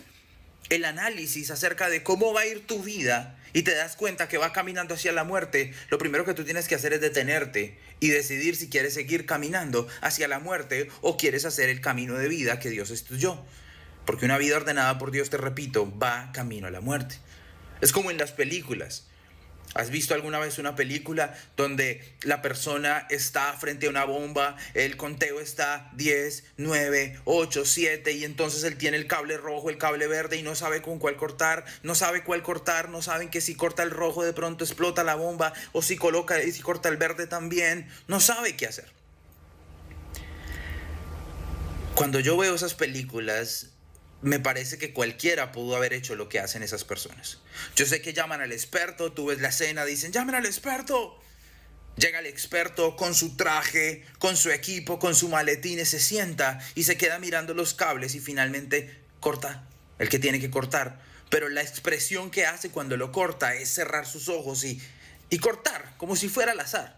el 0.69 0.85
análisis 0.85 1.51
acerca 1.51 1.87
de 1.87 2.01
cómo 2.01 2.33
va 2.33 2.41
a 2.41 2.47
ir 2.47 2.65
tu 2.65 2.81
vida 2.81 3.37
y 3.53 3.61
te 3.61 3.75
das 3.75 3.95
cuenta 3.95 4.27
que 4.27 4.39
va 4.39 4.53
caminando 4.53 4.95
hacia 4.95 5.11
la 5.11 5.23
muerte, 5.23 5.71
lo 5.91 5.99
primero 5.99 6.25
que 6.25 6.33
tú 6.33 6.43
tienes 6.45 6.67
que 6.67 6.73
hacer 6.73 6.93
es 6.93 7.01
detenerte 7.01 7.77
y 7.99 8.07
decidir 8.07 8.55
si 8.55 8.69
quieres 8.69 8.95
seguir 8.95 9.27
caminando 9.27 9.87
hacia 10.01 10.27
la 10.27 10.39
muerte 10.39 10.89
o 11.01 11.15
quieres 11.15 11.45
hacer 11.45 11.69
el 11.69 11.79
camino 11.79 12.15
de 12.15 12.27
vida 12.27 12.57
que 12.57 12.71
Dios 12.71 12.89
estudió. 12.89 13.45
Porque 14.09 14.25
una 14.25 14.39
vida 14.39 14.57
ordenada 14.57 14.97
por 14.97 15.11
Dios, 15.11 15.29
te 15.29 15.37
repito, 15.37 15.95
va 15.99 16.31
camino 16.33 16.65
a 16.65 16.71
la 16.71 16.81
muerte. 16.81 17.19
Es 17.79 17.91
como 17.91 18.09
en 18.09 18.17
las 18.17 18.31
películas. 18.31 19.05
¿Has 19.75 19.91
visto 19.91 20.15
alguna 20.15 20.39
vez 20.39 20.57
una 20.57 20.75
película 20.75 21.37
donde 21.55 22.15
la 22.23 22.41
persona 22.41 23.05
está 23.11 23.53
frente 23.53 23.85
a 23.85 23.91
una 23.91 24.05
bomba, 24.05 24.57
el 24.73 24.97
conteo 24.97 25.39
está 25.39 25.91
10, 25.93 26.43
9, 26.57 27.19
8, 27.25 27.65
7 27.65 28.11
y 28.13 28.23
entonces 28.25 28.63
él 28.63 28.77
tiene 28.77 28.97
el 28.97 29.05
cable 29.05 29.37
rojo, 29.37 29.69
el 29.69 29.77
cable 29.77 30.07
verde 30.07 30.37
y 30.37 30.41
no 30.41 30.55
sabe 30.55 30.81
con 30.81 30.97
cuál 30.97 31.15
cortar, 31.15 31.63
no 31.83 31.93
sabe 31.93 32.23
cuál 32.23 32.41
cortar, 32.41 32.89
no 32.89 33.03
saben 33.03 33.29
que 33.29 33.41
si 33.41 33.53
corta 33.53 33.83
el 33.83 33.91
rojo 33.91 34.23
de 34.23 34.33
pronto 34.33 34.63
explota 34.63 35.03
la 35.03 35.13
bomba 35.13 35.53
o 35.71 35.83
si 35.83 35.97
coloca 35.97 36.41
y 36.41 36.51
si 36.51 36.63
corta 36.63 36.89
el 36.89 36.97
verde 36.97 37.27
también, 37.27 37.87
no 38.07 38.19
sabe 38.19 38.57
qué 38.57 38.65
hacer. 38.65 38.91
Cuando 41.93 42.19
yo 42.19 42.37
veo 42.37 42.55
esas 42.55 42.73
películas, 42.73 43.67
me 44.21 44.39
parece 44.39 44.77
que 44.77 44.93
cualquiera 44.93 45.51
pudo 45.51 45.75
haber 45.75 45.93
hecho 45.93 46.15
lo 46.15 46.27
que 46.27 46.39
hacen 46.39 46.61
esas 46.63 46.83
personas. 46.83 47.39
Yo 47.75 47.85
sé 47.85 48.01
que 48.01 48.13
llaman 48.13 48.41
al 48.41 48.51
experto, 48.51 49.13
tú 49.13 49.27
ves 49.27 49.39
la 49.39 49.49
escena, 49.49 49.85
dicen, 49.85 50.11
llamen 50.11 50.35
al 50.35 50.45
experto. 50.45 51.19
Llega 51.95 52.19
el 52.19 52.25
experto 52.25 52.95
con 52.95 53.13
su 53.13 53.35
traje, 53.35 54.05
con 54.19 54.37
su 54.37 54.51
equipo, 54.51 54.99
con 54.99 55.15
su 55.15 55.29
maletín, 55.29 55.85
se 55.85 55.99
sienta 55.99 56.59
y 56.75 56.83
se 56.83 56.97
queda 56.97 57.19
mirando 57.19 57.53
los 57.53 57.73
cables 57.73 58.15
y 58.15 58.19
finalmente 58.19 58.99
corta 59.19 59.67
el 59.99 60.09
que 60.09 60.19
tiene 60.19 60.39
que 60.39 60.49
cortar. 60.49 61.01
Pero 61.29 61.49
la 61.49 61.61
expresión 61.61 62.31
que 62.31 62.45
hace 62.45 62.69
cuando 62.69 62.97
lo 62.97 63.11
corta 63.11 63.53
es 63.55 63.69
cerrar 63.69 64.05
sus 64.05 64.29
ojos 64.29 64.63
y, 64.63 64.81
y 65.29 65.39
cortar, 65.39 65.93
como 65.97 66.15
si 66.15 66.29
fuera 66.29 66.53
al 66.53 66.59
azar. 66.59 66.97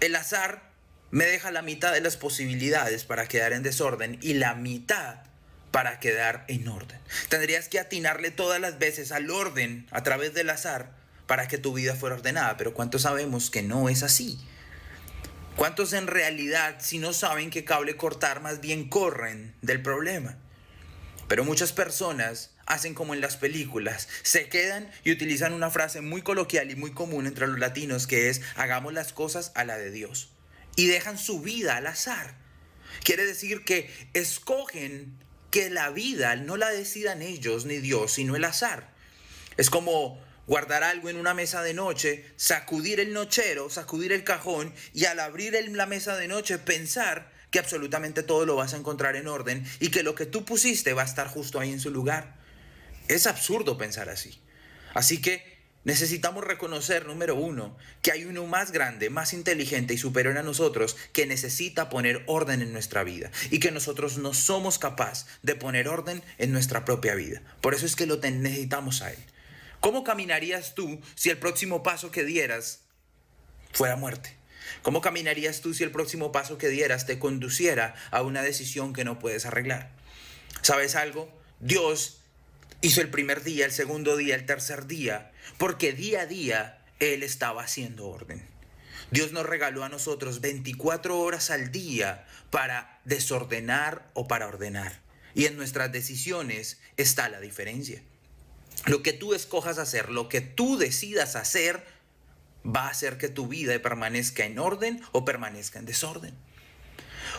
El 0.00 0.14
azar 0.16 0.70
me 1.10 1.24
deja 1.24 1.50
la 1.50 1.62
mitad 1.62 1.92
de 1.92 2.00
las 2.00 2.16
posibilidades 2.16 3.04
para 3.04 3.26
quedar 3.26 3.52
en 3.52 3.62
desorden 3.62 4.18
y 4.20 4.34
la 4.34 4.54
mitad 4.54 5.22
para 5.74 5.98
quedar 5.98 6.44
en 6.46 6.68
orden. 6.68 7.00
Tendrías 7.28 7.68
que 7.68 7.80
atinarle 7.80 8.30
todas 8.30 8.60
las 8.60 8.78
veces 8.78 9.10
al 9.10 9.28
orden 9.28 9.88
a 9.90 10.04
través 10.04 10.32
del 10.32 10.50
azar 10.50 10.94
para 11.26 11.48
que 11.48 11.58
tu 11.58 11.72
vida 11.72 11.96
fuera 11.96 12.14
ordenada, 12.14 12.56
pero 12.56 12.74
¿cuántos 12.74 13.02
sabemos 13.02 13.50
que 13.50 13.64
no 13.64 13.88
es 13.88 14.04
así? 14.04 14.38
¿Cuántos 15.56 15.92
en 15.92 16.06
realidad, 16.06 16.76
si 16.78 17.00
no 17.00 17.12
saben 17.12 17.50
qué 17.50 17.64
cable 17.64 17.96
cortar, 17.96 18.40
más 18.40 18.60
bien 18.60 18.88
corren 18.88 19.52
del 19.62 19.82
problema? 19.82 20.38
Pero 21.26 21.42
muchas 21.42 21.72
personas 21.72 22.52
hacen 22.66 22.94
como 22.94 23.12
en 23.12 23.20
las 23.20 23.36
películas, 23.36 24.08
se 24.22 24.48
quedan 24.48 24.88
y 25.02 25.10
utilizan 25.10 25.52
una 25.52 25.72
frase 25.72 26.02
muy 26.02 26.22
coloquial 26.22 26.70
y 26.70 26.76
muy 26.76 26.92
común 26.92 27.26
entre 27.26 27.48
los 27.48 27.58
latinos 27.58 28.06
que 28.06 28.28
es 28.28 28.42
hagamos 28.54 28.92
las 28.92 29.12
cosas 29.12 29.50
a 29.56 29.64
la 29.64 29.76
de 29.76 29.90
Dios 29.90 30.30
y 30.76 30.86
dejan 30.86 31.18
su 31.18 31.40
vida 31.40 31.76
al 31.76 31.88
azar. 31.88 32.36
Quiere 33.02 33.26
decir 33.26 33.64
que 33.64 33.90
escogen 34.12 35.18
que 35.54 35.70
la 35.70 35.90
vida 35.90 36.34
no 36.34 36.56
la 36.56 36.70
decidan 36.70 37.22
ellos 37.22 37.64
ni 37.64 37.76
Dios, 37.76 38.14
sino 38.14 38.34
el 38.34 38.42
azar. 38.42 38.90
Es 39.56 39.70
como 39.70 40.20
guardar 40.48 40.82
algo 40.82 41.10
en 41.10 41.16
una 41.16 41.32
mesa 41.32 41.62
de 41.62 41.74
noche, 41.74 42.24
sacudir 42.34 42.98
el 42.98 43.12
nochero, 43.12 43.70
sacudir 43.70 44.10
el 44.10 44.24
cajón 44.24 44.74
y 44.92 45.04
al 45.04 45.20
abrir 45.20 45.56
la 45.70 45.86
mesa 45.86 46.16
de 46.16 46.26
noche 46.26 46.58
pensar 46.58 47.30
que 47.52 47.60
absolutamente 47.60 48.24
todo 48.24 48.46
lo 48.46 48.56
vas 48.56 48.74
a 48.74 48.78
encontrar 48.78 49.14
en 49.14 49.28
orden 49.28 49.64
y 49.78 49.92
que 49.92 50.02
lo 50.02 50.16
que 50.16 50.26
tú 50.26 50.44
pusiste 50.44 50.92
va 50.92 51.02
a 51.02 51.04
estar 51.04 51.28
justo 51.28 51.60
ahí 51.60 51.70
en 51.70 51.78
su 51.78 51.92
lugar. 51.92 52.34
Es 53.06 53.28
absurdo 53.28 53.78
pensar 53.78 54.08
así. 54.08 54.40
Así 54.92 55.22
que 55.22 55.53
necesitamos 55.84 56.44
reconocer, 56.44 57.06
número 57.06 57.34
uno, 57.34 57.76
que 58.02 58.12
hay 58.12 58.24
uno 58.24 58.46
más 58.46 58.72
grande, 58.72 59.10
más 59.10 59.32
inteligente 59.32 59.94
y 59.94 59.98
superior 59.98 60.36
a 60.36 60.42
nosotros 60.42 60.96
que 61.12 61.26
necesita 61.26 61.88
poner 61.88 62.22
orden 62.26 62.62
en 62.62 62.72
nuestra 62.72 63.04
vida 63.04 63.30
y 63.50 63.60
que 63.60 63.70
nosotros 63.70 64.18
no 64.18 64.34
somos 64.34 64.78
capaces 64.78 65.26
de 65.42 65.54
poner 65.54 65.88
orden 65.88 66.22
en 66.38 66.52
nuestra 66.52 66.84
propia 66.84 67.14
vida. 67.14 67.42
Por 67.60 67.74
eso 67.74 67.86
es 67.86 67.96
que 67.96 68.06
lo 68.06 68.16
necesitamos 68.16 69.02
a 69.02 69.12
Él. 69.12 69.18
¿Cómo 69.80 70.02
caminarías 70.02 70.74
tú 70.74 71.00
si 71.14 71.30
el 71.30 71.38
próximo 71.38 71.82
paso 71.82 72.10
que 72.10 72.24
dieras 72.24 72.80
fuera 73.72 73.96
muerte? 73.96 74.36
¿Cómo 74.82 75.02
caminarías 75.02 75.60
tú 75.60 75.74
si 75.74 75.84
el 75.84 75.90
próximo 75.90 76.32
paso 76.32 76.56
que 76.58 76.68
dieras 76.68 77.06
te 77.06 77.18
conduciera 77.18 77.94
a 78.10 78.22
una 78.22 78.42
decisión 78.42 78.94
que 78.94 79.04
no 79.04 79.18
puedes 79.18 79.44
arreglar? 79.44 79.90
¿Sabes 80.62 80.96
algo? 80.96 81.30
Dios 81.60 82.22
hizo 82.80 83.00
el 83.00 83.10
primer 83.10 83.42
día, 83.42 83.66
el 83.66 83.72
segundo 83.72 84.16
día, 84.16 84.34
el 84.34 84.46
tercer 84.46 84.86
día, 84.86 85.32
porque 85.58 85.92
día 85.92 86.22
a 86.22 86.26
día 86.26 86.84
Él 87.00 87.22
estaba 87.22 87.62
haciendo 87.62 88.08
orden. 88.08 88.46
Dios 89.10 89.32
nos 89.32 89.46
regaló 89.46 89.84
a 89.84 89.88
nosotros 89.88 90.40
24 90.40 91.18
horas 91.18 91.50
al 91.50 91.70
día 91.70 92.26
para 92.50 93.00
desordenar 93.04 94.10
o 94.14 94.26
para 94.26 94.46
ordenar. 94.46 95.00
Y 95.34 95.46
en 95.46 95.56
nuestras 95.56 95.92
decisiones 95.92 96.80
está 96.96 97.28
la 97.28 97.40
diferencia. 97.40 98.02
Lo 98.86 99.02
que 99.02 99.12
tú 99.12 99.34
escojas 99.34 99.78
hacer, 99.78 100.10
lo 100.10 100.28
que 100.28 100.40
tú 100.40 100.78
decidas 100.78 101.36
hacer, 101.36 101.84
va 102.64 102.86
a 102.86 102.90
hacer 102.90 103.18
que 103.18 103.28
tu 103.28 103.46
vida 103.46 103.80
permanezca 103.80 104.44
en 104.44 104.58
orden 104.58 105.02
o 105.12 105.24
permanezca 105.24 105.78
en 105.78 105.86
desorden. 105.86 106.34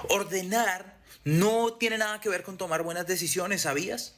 Ordenar 0.10 0.98
no 1.24 1.74
tiene 1.74 1.98
nada 1.98 2.22
que 2.22 2.30
ver 2.30 2.44
con 2.44 2.58
tomar 2.58 2.84
buenas 2.84 3.08
decisiones, 3.08 3.62
¿sabías? 3.62 4.16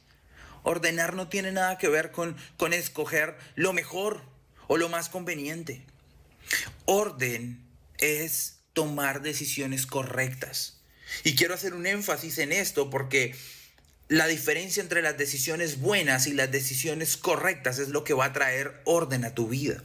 Ordenar 0.68 1.14
no 1.14 1.28
tiene 1.28 1.50
nada 1.50 1.78
que 1.78 1.88
ver 1.88 2.10
con, 2.10 2.36
con 2.58 2.74
escoger 2.74 3.38
lo 3.54 3.72
mejor 3.72 4.22
o 4.66 4.76
lo 4.76 4.90
más 4.90 5.08
conveniente. 5.08 5.82
Orden 6.84 7.64
es 7.96 8.58
tomar 8.74 9.22
decisiones 9.22 9.86
correctas. 9.86 10.80
Y 11.24 11.36
quiero 11.36 11.54
hacer 11.54 11.72
un 11.72 11.86
énfasis 11.86 12.36
en 12.36 12.52
esto 12.52 12.90
porque 12.90 13.34
la 14.08 14.26
diferencia 14.26 14.82
entre 14.82 15.00
las 15.00 15.16
decisiones 15.16 15.80
buenas 15.80 16.26
y 16.26 16.34
las 16.34 16.50
decisiones 16.50 17.16
correctas 17.16 17.78
es 17.78 17.88
lo 17.88 18.04
que 18.04 18.12
va 18.12 18.26
a 18.26 18.32
traer 18.34 18.82
orden 18.84 19.24
a 19.24 19.34
tu 19.34 19.48
vida. 19.48 19.82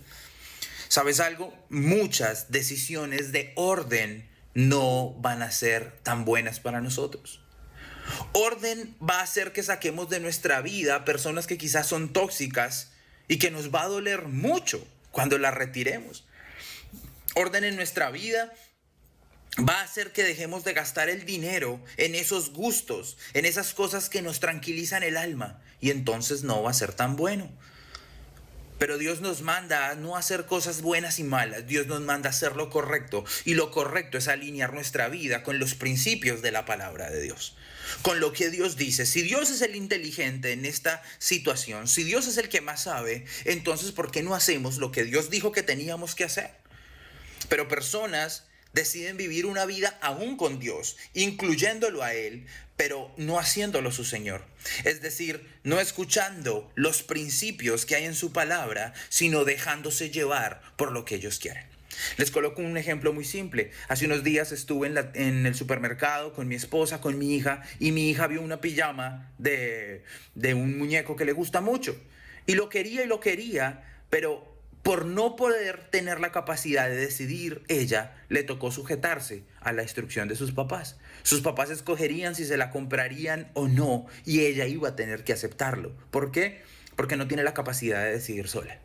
¿Sabes 0.90 1.22
algo? 1.22 1.54
Muchas 1.70 2.52
decisiones 2.52 3.32
de 3.32 3.54
orden 3.56 4.30
no 4.54 5.13
van 5.20 5.44
a 5.44 5.52
ser 5.52 5.98
tan 6.04 6.25
buenas 6.25 6.60
para 6.60 6.82
nosotros. 6.82 7.43
Orden 8.34 8.96
va 9.02 9.20
a 9.20 9.24
hacer 9.24 9.54
que 9.54 9.64
saquemos 9.64 10.10
de 10.10 10.20
nuestra 10.20 10.62
vida 10.62 11.06
personas 11.06 11.48
que 11.48 11.58
quizás 11.58 11.88
son 11.88 12.14
tóxicas 12.14 12.92
y 13.28 13.38
que 13.38 13.52
nos 13.52 13.74
va 13.74 13.84
a 13.84 13.88
doler 13.88 14.24
mucho 14.28 14.86
cuando 15.12 15.38
las 15.38 15.54
retiremos. 15.54 16.26
Orden 17.36 17.64
en 17.64 17.76
nuestra 17.76 18.12
vida 18.12 18.54
va 19.58 19.80
a 19.80 19.84
hacer 19.84 20.12
que 20.12 20.24
dejemos 20.24 20.64
de 20.64 20.74
gastar 20.74 21.10
el 21.10 21.26
dinero 21.26 21.80
en 21.98 22.16
esos 22.16 22.52
gustos, 22.52 23.18
en 23.34 23.46
esas 23.46 23.74
cosas 23.74 24.10
que 24.10 24.22
nos 24.22 24.40
tranquilizan 24.40 25.04
el 25.04 25.18
alma, 25.18 25.62
y 25.80 25.92
entonces 25.92 26.44
no 26.44 26.64
va 26.64 26.72
a 26.72 26.76
ser 26.76 26.94
tan 26.94 27.16
bueno. 27.16 27.50
Pero 28.80 28.98
Dios 28.98 29.22
nos 29.22 29.42
manda 29.42 29.90
a 29.90 29.96
no 29.96 30.18
hacer 30.18 30.46
cosas 30.46 30.82
buenas 30.82 31.20
y 31.20 31.24
malas, 31.24 31.68
Dios 31.68 31.88
nos 31.88 32.02
manda 32.02 32.30
a 32.30 32.32
hacer 32.32 32.56
lo 32.56 32.70
correcto, 32.70 33.24
y 33.46 33.54
lo 33.54 33.72
correcto 33.72 34.18
es 34.18 34.28
alinear 34.28 34.74
nuestra 34.74 35.08
vida 35.08 35.44
con 35.44 35.60
los 35.60 35.76
principios 35.76 36.42
de 36.42 36.52
la 36.52 36.66
palabra 36.66 37.10
de 37.12 37.22
Dios, 37.22 37.56
con 38.02 38.20
lo 38.20 38.34
que 38.34 38.50
Dios 38.50 38.76
dice. 38.76 39.06
Si 39.06 39.22
Dios 39.22 39.50
es 39.50 39.62
el 39.62 39.76
inteligente 39.76 40.52
en 40.52 40.66
esta 40.66 41.02
situación, 41.20 41.88
si 41.88 42.04
Dios 42.04 42.28
es 42.28 42.38
el 42.38 42.50
que 42.50 42.62
más 42.62 42.84
sabe, 42.84 43.26
entonces 43.46 43.92
¿por 43.92 44.12
qué 44.12 44.24
no 44.24 44.36
hacemos 44.36 44.78
lo 44.78 44.92
que 44.92 45.04
Dios 45.04 45.30
dijo 45.30 45.52
que 45.52 45.64
teníamos 45.64 46.16
que 46.16 46.24
hacer? 46.24 46.52
Pero 47.50 47.68
personas 47.68 48.46
deciden 48.74 49.18
vivir 49.18 49.46
una 49.46 49.66
vida 49.66 49.98
aún 50.02 50.36
con 50.36 50.60
Dios, 50.60 50.98
incluyéndolo 51.14 52.04
a 52.04 52.14
Él, 52.14 52.48
pero 52.76 53.14
no 53.18 53.40
haciéndolo 53.40 53.92
su 53.92 54.04
Señor. 54.04 54.44
Es 54.84 55.02
decir, 55.02 55.48
no 55.64 55.80
escuchando 55.80 56.72
los 56.76 57.04
principios 57.04 57.86
que 57.86 57.96
hay 57.96 58.06
en 58.06 58.16
su 58.16 58.34
palabra, 58.34 58.94
sino 59.10 59.46
dejándose 59.46 60.10
llevar 60.10 60.62
por 60.76 60.92
lo 60.92 61.06
que 61.06 61.16
ellos 61.16 61.38
quieren. 61.40 61.73
Les 62.18 62.32
coloco 62.32 62.62
un 62.62 62.78
ejemplo 62.78 63.14
muy 63.14 63.26
simple. 63.26 63.72
Hace 63.88 64.06
unos 64.06 64.24
días 64.24 64.52
estuve 64.52 64.92
en, 65.14 65.46
el 65.46 65.56
supermercado 65.56 66.34
con 66.34 66.48
mi 66.48 66.56
esposa, 66.56 67.02
con 67.02 67.18
mi 67.18 67.36
hija, 67.36 67.64
y 67.80 67.92
mi 67.92 68.10
hija 68.10 68.28
vio 68.28 68.42
una 68.42 68.62
pijama 68.62 69.32
de, 69.38 70.04
de 70.36 70.54
un 70.54 70.78
muñeco 70.78 71.16
que 71.16 71.26
le 71.26 71.34
gusta 71.34 71.62
mucho. 71.62 71.96
Y 72.46 72.56
lo 72.56 72.70
quería 72.70 73.04
y 73.04 73.08
lo 73.08 73.20
quería, 73.20 73.84
pero 74.10 74.54
por 74.84 75.06
no 75.06 75.38
poder 75.38 75.90
tener 75.90 76.20
la 76.20 76.34
capacidad 76.34 76.90
de 76.90 76.98
decidir 76.98 77.64
ella, 77.70 78.18
le 78.28 78.44
tocó 78.44 78.70
sujetarse 78.70 79.46
a 79.62 79.72
la 79.72 79.82
instrucción 79.82 80.28
de 80.28 80.36
sus 80.36 80.52
papás. 80.52 80.98
Sus 81.24 81.40
papás 81.40 81.70
escogerían 81.70 82.36
si 82.36 82.44
se 82.44 82.58
la 82.58 82.70
comprarían 82.70 83.50
o 83.54 83.70
no 83.70 84.08
y 84.26 84.42
ella 84.42 84.68
iba 84.68 84.90
a 84.90 84.96
tener 84.98 85.24
que 85.24 85.32
aceptarlo. 85.32 85.96
¿Por 86.12 86.32
qué? 86.32 86.62
Porque 86.98 87.16
no 87.16 87.28
tiene 87.30 87.44
la 87.44 87.54
capacidad 87.54 88.04
de 88.04 88.12
decidir 88.12 88.50
sola. 88.50 88.78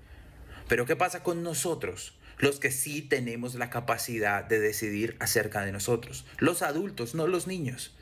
Pero 0.68 0.86
¿qué 0.86 0.94
pasa 0.94 1.24
con 1.24 1.42
nosotros? 1.42 2.16
Los 2.38 2.60
que 2.60 2.70
sí 2.70 3.02
tenemos 3.02 3.54
la 3.54 3.70
capacidad 3.70 4.44
de 4.44 4.60
decidir 4.60 5.16
acerca 5.20 5.64
de 5.64 5.72
nosotros. 5.72 6.24
Los 6.38 6.62
adultos, 6.62 7.14
no 7.14 7.26
los 7.26 7.46
niños. 7.46 7.94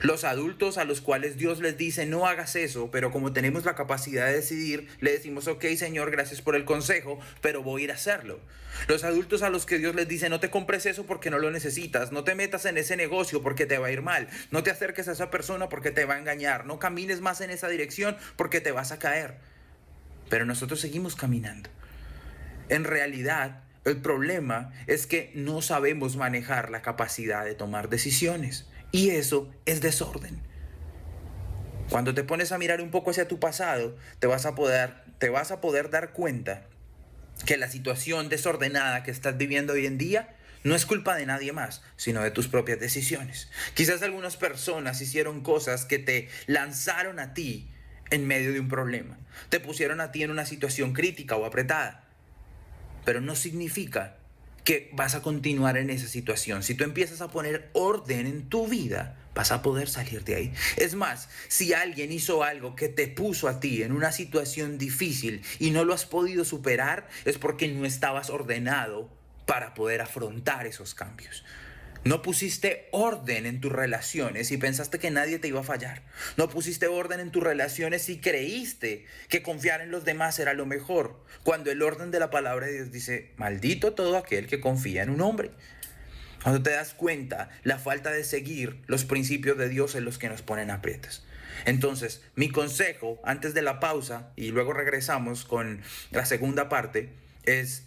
Los 0.00 0.24
adultos 0.24 0.78
a 0.78 0.84
los 0.84 1.00
cuales 1.00 1.36
Dios 1.36 1.60
les 1.60 1.76
dice 1.76 2.06
no 2.06 2.26
hagas 2.26 2.56
eso, 2.56 2.90
pero 2.90 3.10
como 3.10 3.32
tenemos 3.32 3.64
la 3.64 3.74
capacidad 3.74 4.26
de 4.26 4.34
decidir, 4.34 4.88
le 5.00 5.12
decimos, 5.12 5.46
ok 5.46 5.64
Señor, 5.76 6.10
gracias 6.10 6.40
por 6.40 6.56
el 6.56 6.64
consejo, 6.64 7.18
pero 7.40 7.62
voy 7.62 7.82
a 7.82 7.84
ir 7.84 7.90
a 7.90 7.94
hacerlo. 7.94 8.40
Los 8.88 9.04
adultos 9.04 9.42
a 9.42 9.50
los 9.50 9.66
que 9.66 9.78
Dios 9.78 9.94
les 9.94 10.08
dice 10.08 10.28
no 10.28 10.40
te 10.40 10.50
compres 10.50 10.86
eso 10.86 11.04
porque 11.06 11.30
no 11.30 11.38
lo 11.38 11.50
necesitas, 11.50 12.12
no 12.12 12.24
te 12.24 12.34
metas 12.34 12.64
en 12.64 12.78
ese 12.78 12.96
negocio 12.96 13.42
porque 13.42 13.66
te 13.66 13.78
va 13.78 13.88
a 13.88 13.92
ir 13.92 14.02
mal, 14.02 14.28
no 14.50 14.62
te 14.62 14.70
acerques 14.70 15.08
a 15.08 15.12
esa 15.12 15.30
persona 15.30 15.68
porque 15.68 15.90
te 15.90 16.04
va 16.04 16.14
a 16.14 16.18
engañar, 16.18 16.66
no 16.66 16.78
camines 16.78 17.20
más 17.20 17.40
en 17.40 17.50
esa 17.50 17.68
dirección 17.68 18.16
porque 18.36 18.60
te 18.60 18.72
vas 18.72 18.90
a 18.92 18.98
caer. 18.98 19.36
Pero 20.28 20.44
nosotros 20.44 20.80
seguimos 20.80 21.14
caminando. 21.16 21.70
En 22.68 22.84
realidad, 22.84 23.63
el 23.84 24.00
problema 24.00 24.72
es 24.86 25.06
que 25.06 25.30
no 25.34 25.62
sabemos 25.62 26.16
manejar 26.16 26.70
la 26.70 26.82
capacidad 26.82 27.44
de 27.44 27.54
tomar 27.54 27.88
decisiones. 27.88 28.66
Y 28.92 29.10
eso 29.10 29.50
es 29.66 29.80
desorden. 29.80 30.40
Cuando 31.90 32.14
te 32.14 32.24
pones 32.24 32.52
a 32.52 32.58
mirar 32.58 32.80
un 32.80 32.90
poco 32.90 33.10
hacia 33.10 33.28
tu 33.28 33.38
pasado, 33.38 33.96
te 34.18 34.26
vas 34.26 34.46
a 34.46 34.54
poder, 34.54 34.94
te 35.18 35.28
vas 35.28 35.50
a 35.50 35.60
poder 35.60 35.90
dar 35.90 36.12
cuenta 36.12 36.66
que 37.44 37.56
la 37.56 37.68
situación 37.68 38.28
desordenada 38.28 39.02
que 39.02 39.10
estás 39.10 39.36
viviendo 39.36 39.74
hoy 39.74 39.86
en 39.86 39.98
día 39.98 40.34
no 40.62 40.74
es 40.74 40.86
culpa 40.86 41.14
de 41.14 41.26
nadie 41.26 41.52
más, 41.52 41.82
sino 41.96 42.22
de 42.22 42.30
tus 42.30 42.48
propias 42.48 42.80
decisiones. 42.80 43.50
Quizás 43.74 44.02
algunas 44.02 44.38
personas 44.38 45.00
hicieron 45.02 45.42
cosas 45.42 45.84
que 45.84 45.98
te 45.98 46.28
lanzaron 46.46 47.18
a 47.18 47.34
ti 47.34 47.70
en 48.10 48.26
medio 48.26 48.52
de 48.52 48.60
un 48.60 48.68
problema. 48.68 49.18
Te 49.50 49.60
pusieron 49.60 50.00
a 50.00 50.10
ti 50.10 50.22
en 50.22 50.30
una 50.30 50.46
situación 50.46 50.94
crítica 50.94 51.36
o 51.36 51.44
apretada. 51.44 52.03
Pero 53.04 53.20
no 53.20 53.34
significa 53.34 54.16
que 54.64 54.90
vas 54.94 55.14
a 55.14 55.22
continuar 55.22 55.76
en 55.76 55.90
esa 55.90 56.08
situación. 56.08 56.62
Si 56.62 56.74
tú 56.74 56.84
empiezas 56.84 57.20
a 57.20 57.28
poner 57.28 57.68
orden 57.74 58.26
en 58.26 58.48
tu 58.48 58.66
vida, 58.66 59.16
vas 59.34 59.52
a 59.52 59.62
poder 59.62 59.88
salir 59.88 60.24
de 60.24 60.34
ahí. 60.36 60.52
Es 60.76 60.94
más, 60.94 61.28
si 61.48 61.74
alguien 61.74 62.10
hizo 62.12 62.42
algo 62.42 62.74
que 62.74 62.88
te 62.88 63.06
puso 63.06 63.48
a 63.48 63.60
ti 63.60 63.82
en 63.82 63.92
una 63.92 64.10
situación 64.10 64.78
difícil 64.78 65.42
y 65.58 65.70
no 65.70 65.84
lo 65.84 65.92
has 65.92 66.06
podido 66.06 66.44
superar, 66.44 67.08
es 67.26 67.36
porque 67.36 67.68
no 67.68 67.84
estabas 67.84 68.30
ordenado 68.30 69.10
para 69.46 69.74
poder 69.74 70.00
afrontar 70.00 70.66
esos 70.66 70.94
cambios. 70.94 71.44
No 72.04 72.20
pusiste 72.20 72.86
orden 72.92 73.46
en 73.46 73.60
tus 73.60 73.72
relaciones 73.72 74.50
y 74.50 74.58
pensaste 74.58 74.98
que 74.98 75.10
nadie 75.10 75.38
te 75.38 75.48
iba 75.48 75.60
a 75.60 75.64
fallar. 75.64 76.02
No 76.36 76.50
pusiste 76.50 76.86
orden 76.86 77.18
en 77.18 77.30
tus 77.30 77.42
relaciones 77.42 78.10
y 78.10 78.18
creíste 78.18 79.06
que 79.28 79.42
confiar 79.42 79.80
en 79.80 79.90
los 79.90 80.04
demás 80.04 80.38
era 80.38 80.52
lo 80.52 80.66
mejor. 80.66 81.24
Cuando 81.44 81.70
el 81.70 81.80
orden 81.80 82.10
de 82.10 82.20
la 82.20 82.30
palabra 82.30 82.66
de 82.66 82.74
Dios 82.74 82.92
dice, 82.92 83.32
maldito 83.36 83.94
todo 83.94 84.18
aquel 84.18 84.46
que 84.46 84.60
confía 84.60 85.02
en 85.02 85.08
un 85.08 85.22
hombre. 85.22 85.50
Cuando 86.42 86.62
te 86.62 86.72
das 86.72 86.92
cuenta 86.92 87.48
la 87.62 87.78
falta 87.78 88.10
de 88.10 88.22
seguir 88.22 88.82
los 88.86 89.06
principios 89.06 89.56
de 89.56 89.70
Dios 89.70 89.94
en 89.94 90.04
los 90.04 90.18
que 90.18 90.28
nos 90.28 90.42
ponen 90.42 90.70
aprietas. 90.70 91.24
Entonces, 91.64 92.22
mi 92.34 92.50
consejo 92.50 93.18
antes 93.24 93.54
de 93.54 93.62
la 93.62 93.80
pausa 93.80 94.30
y 94.36 94.50
luego 94.50 94.74
regresamos 94.74 95.46
con 95.46 95.80
la 96.10 96.26
segunda 96.26 96.68
parte 96.68 97.08
es 97.44 97.84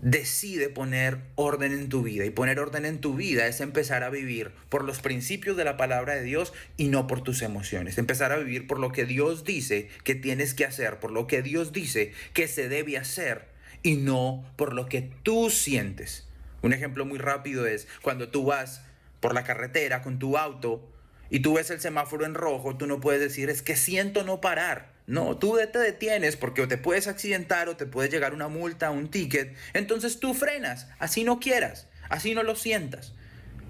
decide 0.00 0.68
poner 0.68 1.18
orden 1.34 1.72
en 1.72 1.88
tu 1.88 2.02
vida. 2.02 2.24
Y 2.24 2.30
poner 2.30 2.58
orden 2.58 2.84
en 2.84 3.00
tu 3.00 3.14
vida 3.14 3.46
es 3.46 3.60
empezar 3.60 4.02
a 4.02 4.10
vivir 4.10 4.52
por 4.68 4.84
los 4.84 5.00
principios 5.00 5.56
de 5.56 5.64
la 5.64 5.76
palabra 5.76 6.14
de 6.14 6.22
Dios 6.22 6.52
y 6.76 6.88
no 6.88 7.06
por 7.06 7.22
tus 7.22 7.42
emociones. 7.42 7.98
Empezar 7.98 8.32
a 8.32 8.36
vivir 8.36 8.66
por 8.66 8.78
lo 8.78 8.92
que 8.92 9.04
Dios 9.04 9.44
dice 9.44 9.88
que 10.04 10.14
tienes 10.14 10.54
que 10.54 10.64
hacer, 10.64 11.00
por 11.00 11.10
lo 11.10 11.26
que 11.26 11.42
Dios 11.42 11.72
dice 11.72 12.12
que 12.32 12.48
se 12.48 12.68
debe 12.68 12.98
hacer 12.98 13.48
y 13.82 13.96
no 13.96 14.44
por 14.56 14.72
lo 14.74 14.88
que 14.88 15.10
tú 15.22 15.50
sientes. 15.50 16.26
Un 16.62 16.72
ejemplo 16.72 17.04
muy 17.04 17.18
rápido 17.18 17.66
es 17.66 17.86
cuando 18.02 18.28
tú 18.28 18.46
vas 18.46 18.82
por 19.20 19.34
la 19.34 19.44
carretera 19.44 20.02
con 20.02 20.18
tu 20.18 20.38
auto 20.38 20.90
y 21.30 21.40
tú 21.40 21.54
ves 21.54 21.70
el 21.70 21.80
semáforo 21.80 22.24
en 22.24 22.34
rojo, 22.34 22.76
tú 22.76 22.86
no 22.86 23.00
puedes 23.00 23.20
decir 23.20 23.50
es 23.50 23.62
que 23.62 23.76
siento 23.76 24.24
no 24.24 24.40
parar 24.40 24.93
no, 25.06 25.36
tú 25.36 25.58
te 25.70 25.78
detienes 25.78 26.36
porque 26.36 26.66
te 26.66 26.78
puedes 26.78 27.08
accidentar 27.08 27.68
o 27.68 27.76
te 27.76 27.86
puede 27.86 28.08
llegar 28.08 28.32
una 28.32 28.48
multa, 28.48 28.90
un 28.90 29.10
ticket. 29.10 29.54
Entonces 29.74 30.18
tú 30.18 30.32
frenas, 30.32 30.88
así 30.98 31.24
no 31.24 31.40
quieras, 31.40 31.88
así 32.08 32.34
no 32.34 32.42
lo 32.42 32.56
sientas. 32.56 33.12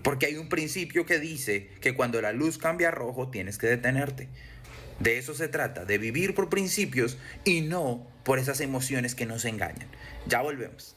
Porque 0.02 0.26
hay 0.26 0.36
un 0.36 0.48
principio 0.48 1.06
que 1.06 1.18
dice 1.18 1.70
que 1.80 1.94
cuando 1.94 2.20
la 2.20 2.32
luz 2.32 2.58
cambia 2.58 2.88
a 2.88 2.92
rojo 2.92 3.30
tienes 3.30 3.58
que 3.58 3.66
detenerte. 3.66 4.28
De 5.00 5.18
eso 5.18 5.34
se 5.34 5.48
trata, 5.48 5.84
de 5.84 5.98
vivir 5.98 6.34
por 6.34 6.48
principios 6.48 7.16
y 7.44 7.62
no 7.62 8.06
por 8.22 8.38
esas 8.38 8.60
emociones 8.60 9.16
que 9.16 9.26
nos 9.26 9.44
engañan. 9.44 9.88
Ya 10.26 10.40
volvemos. 10.40 10.94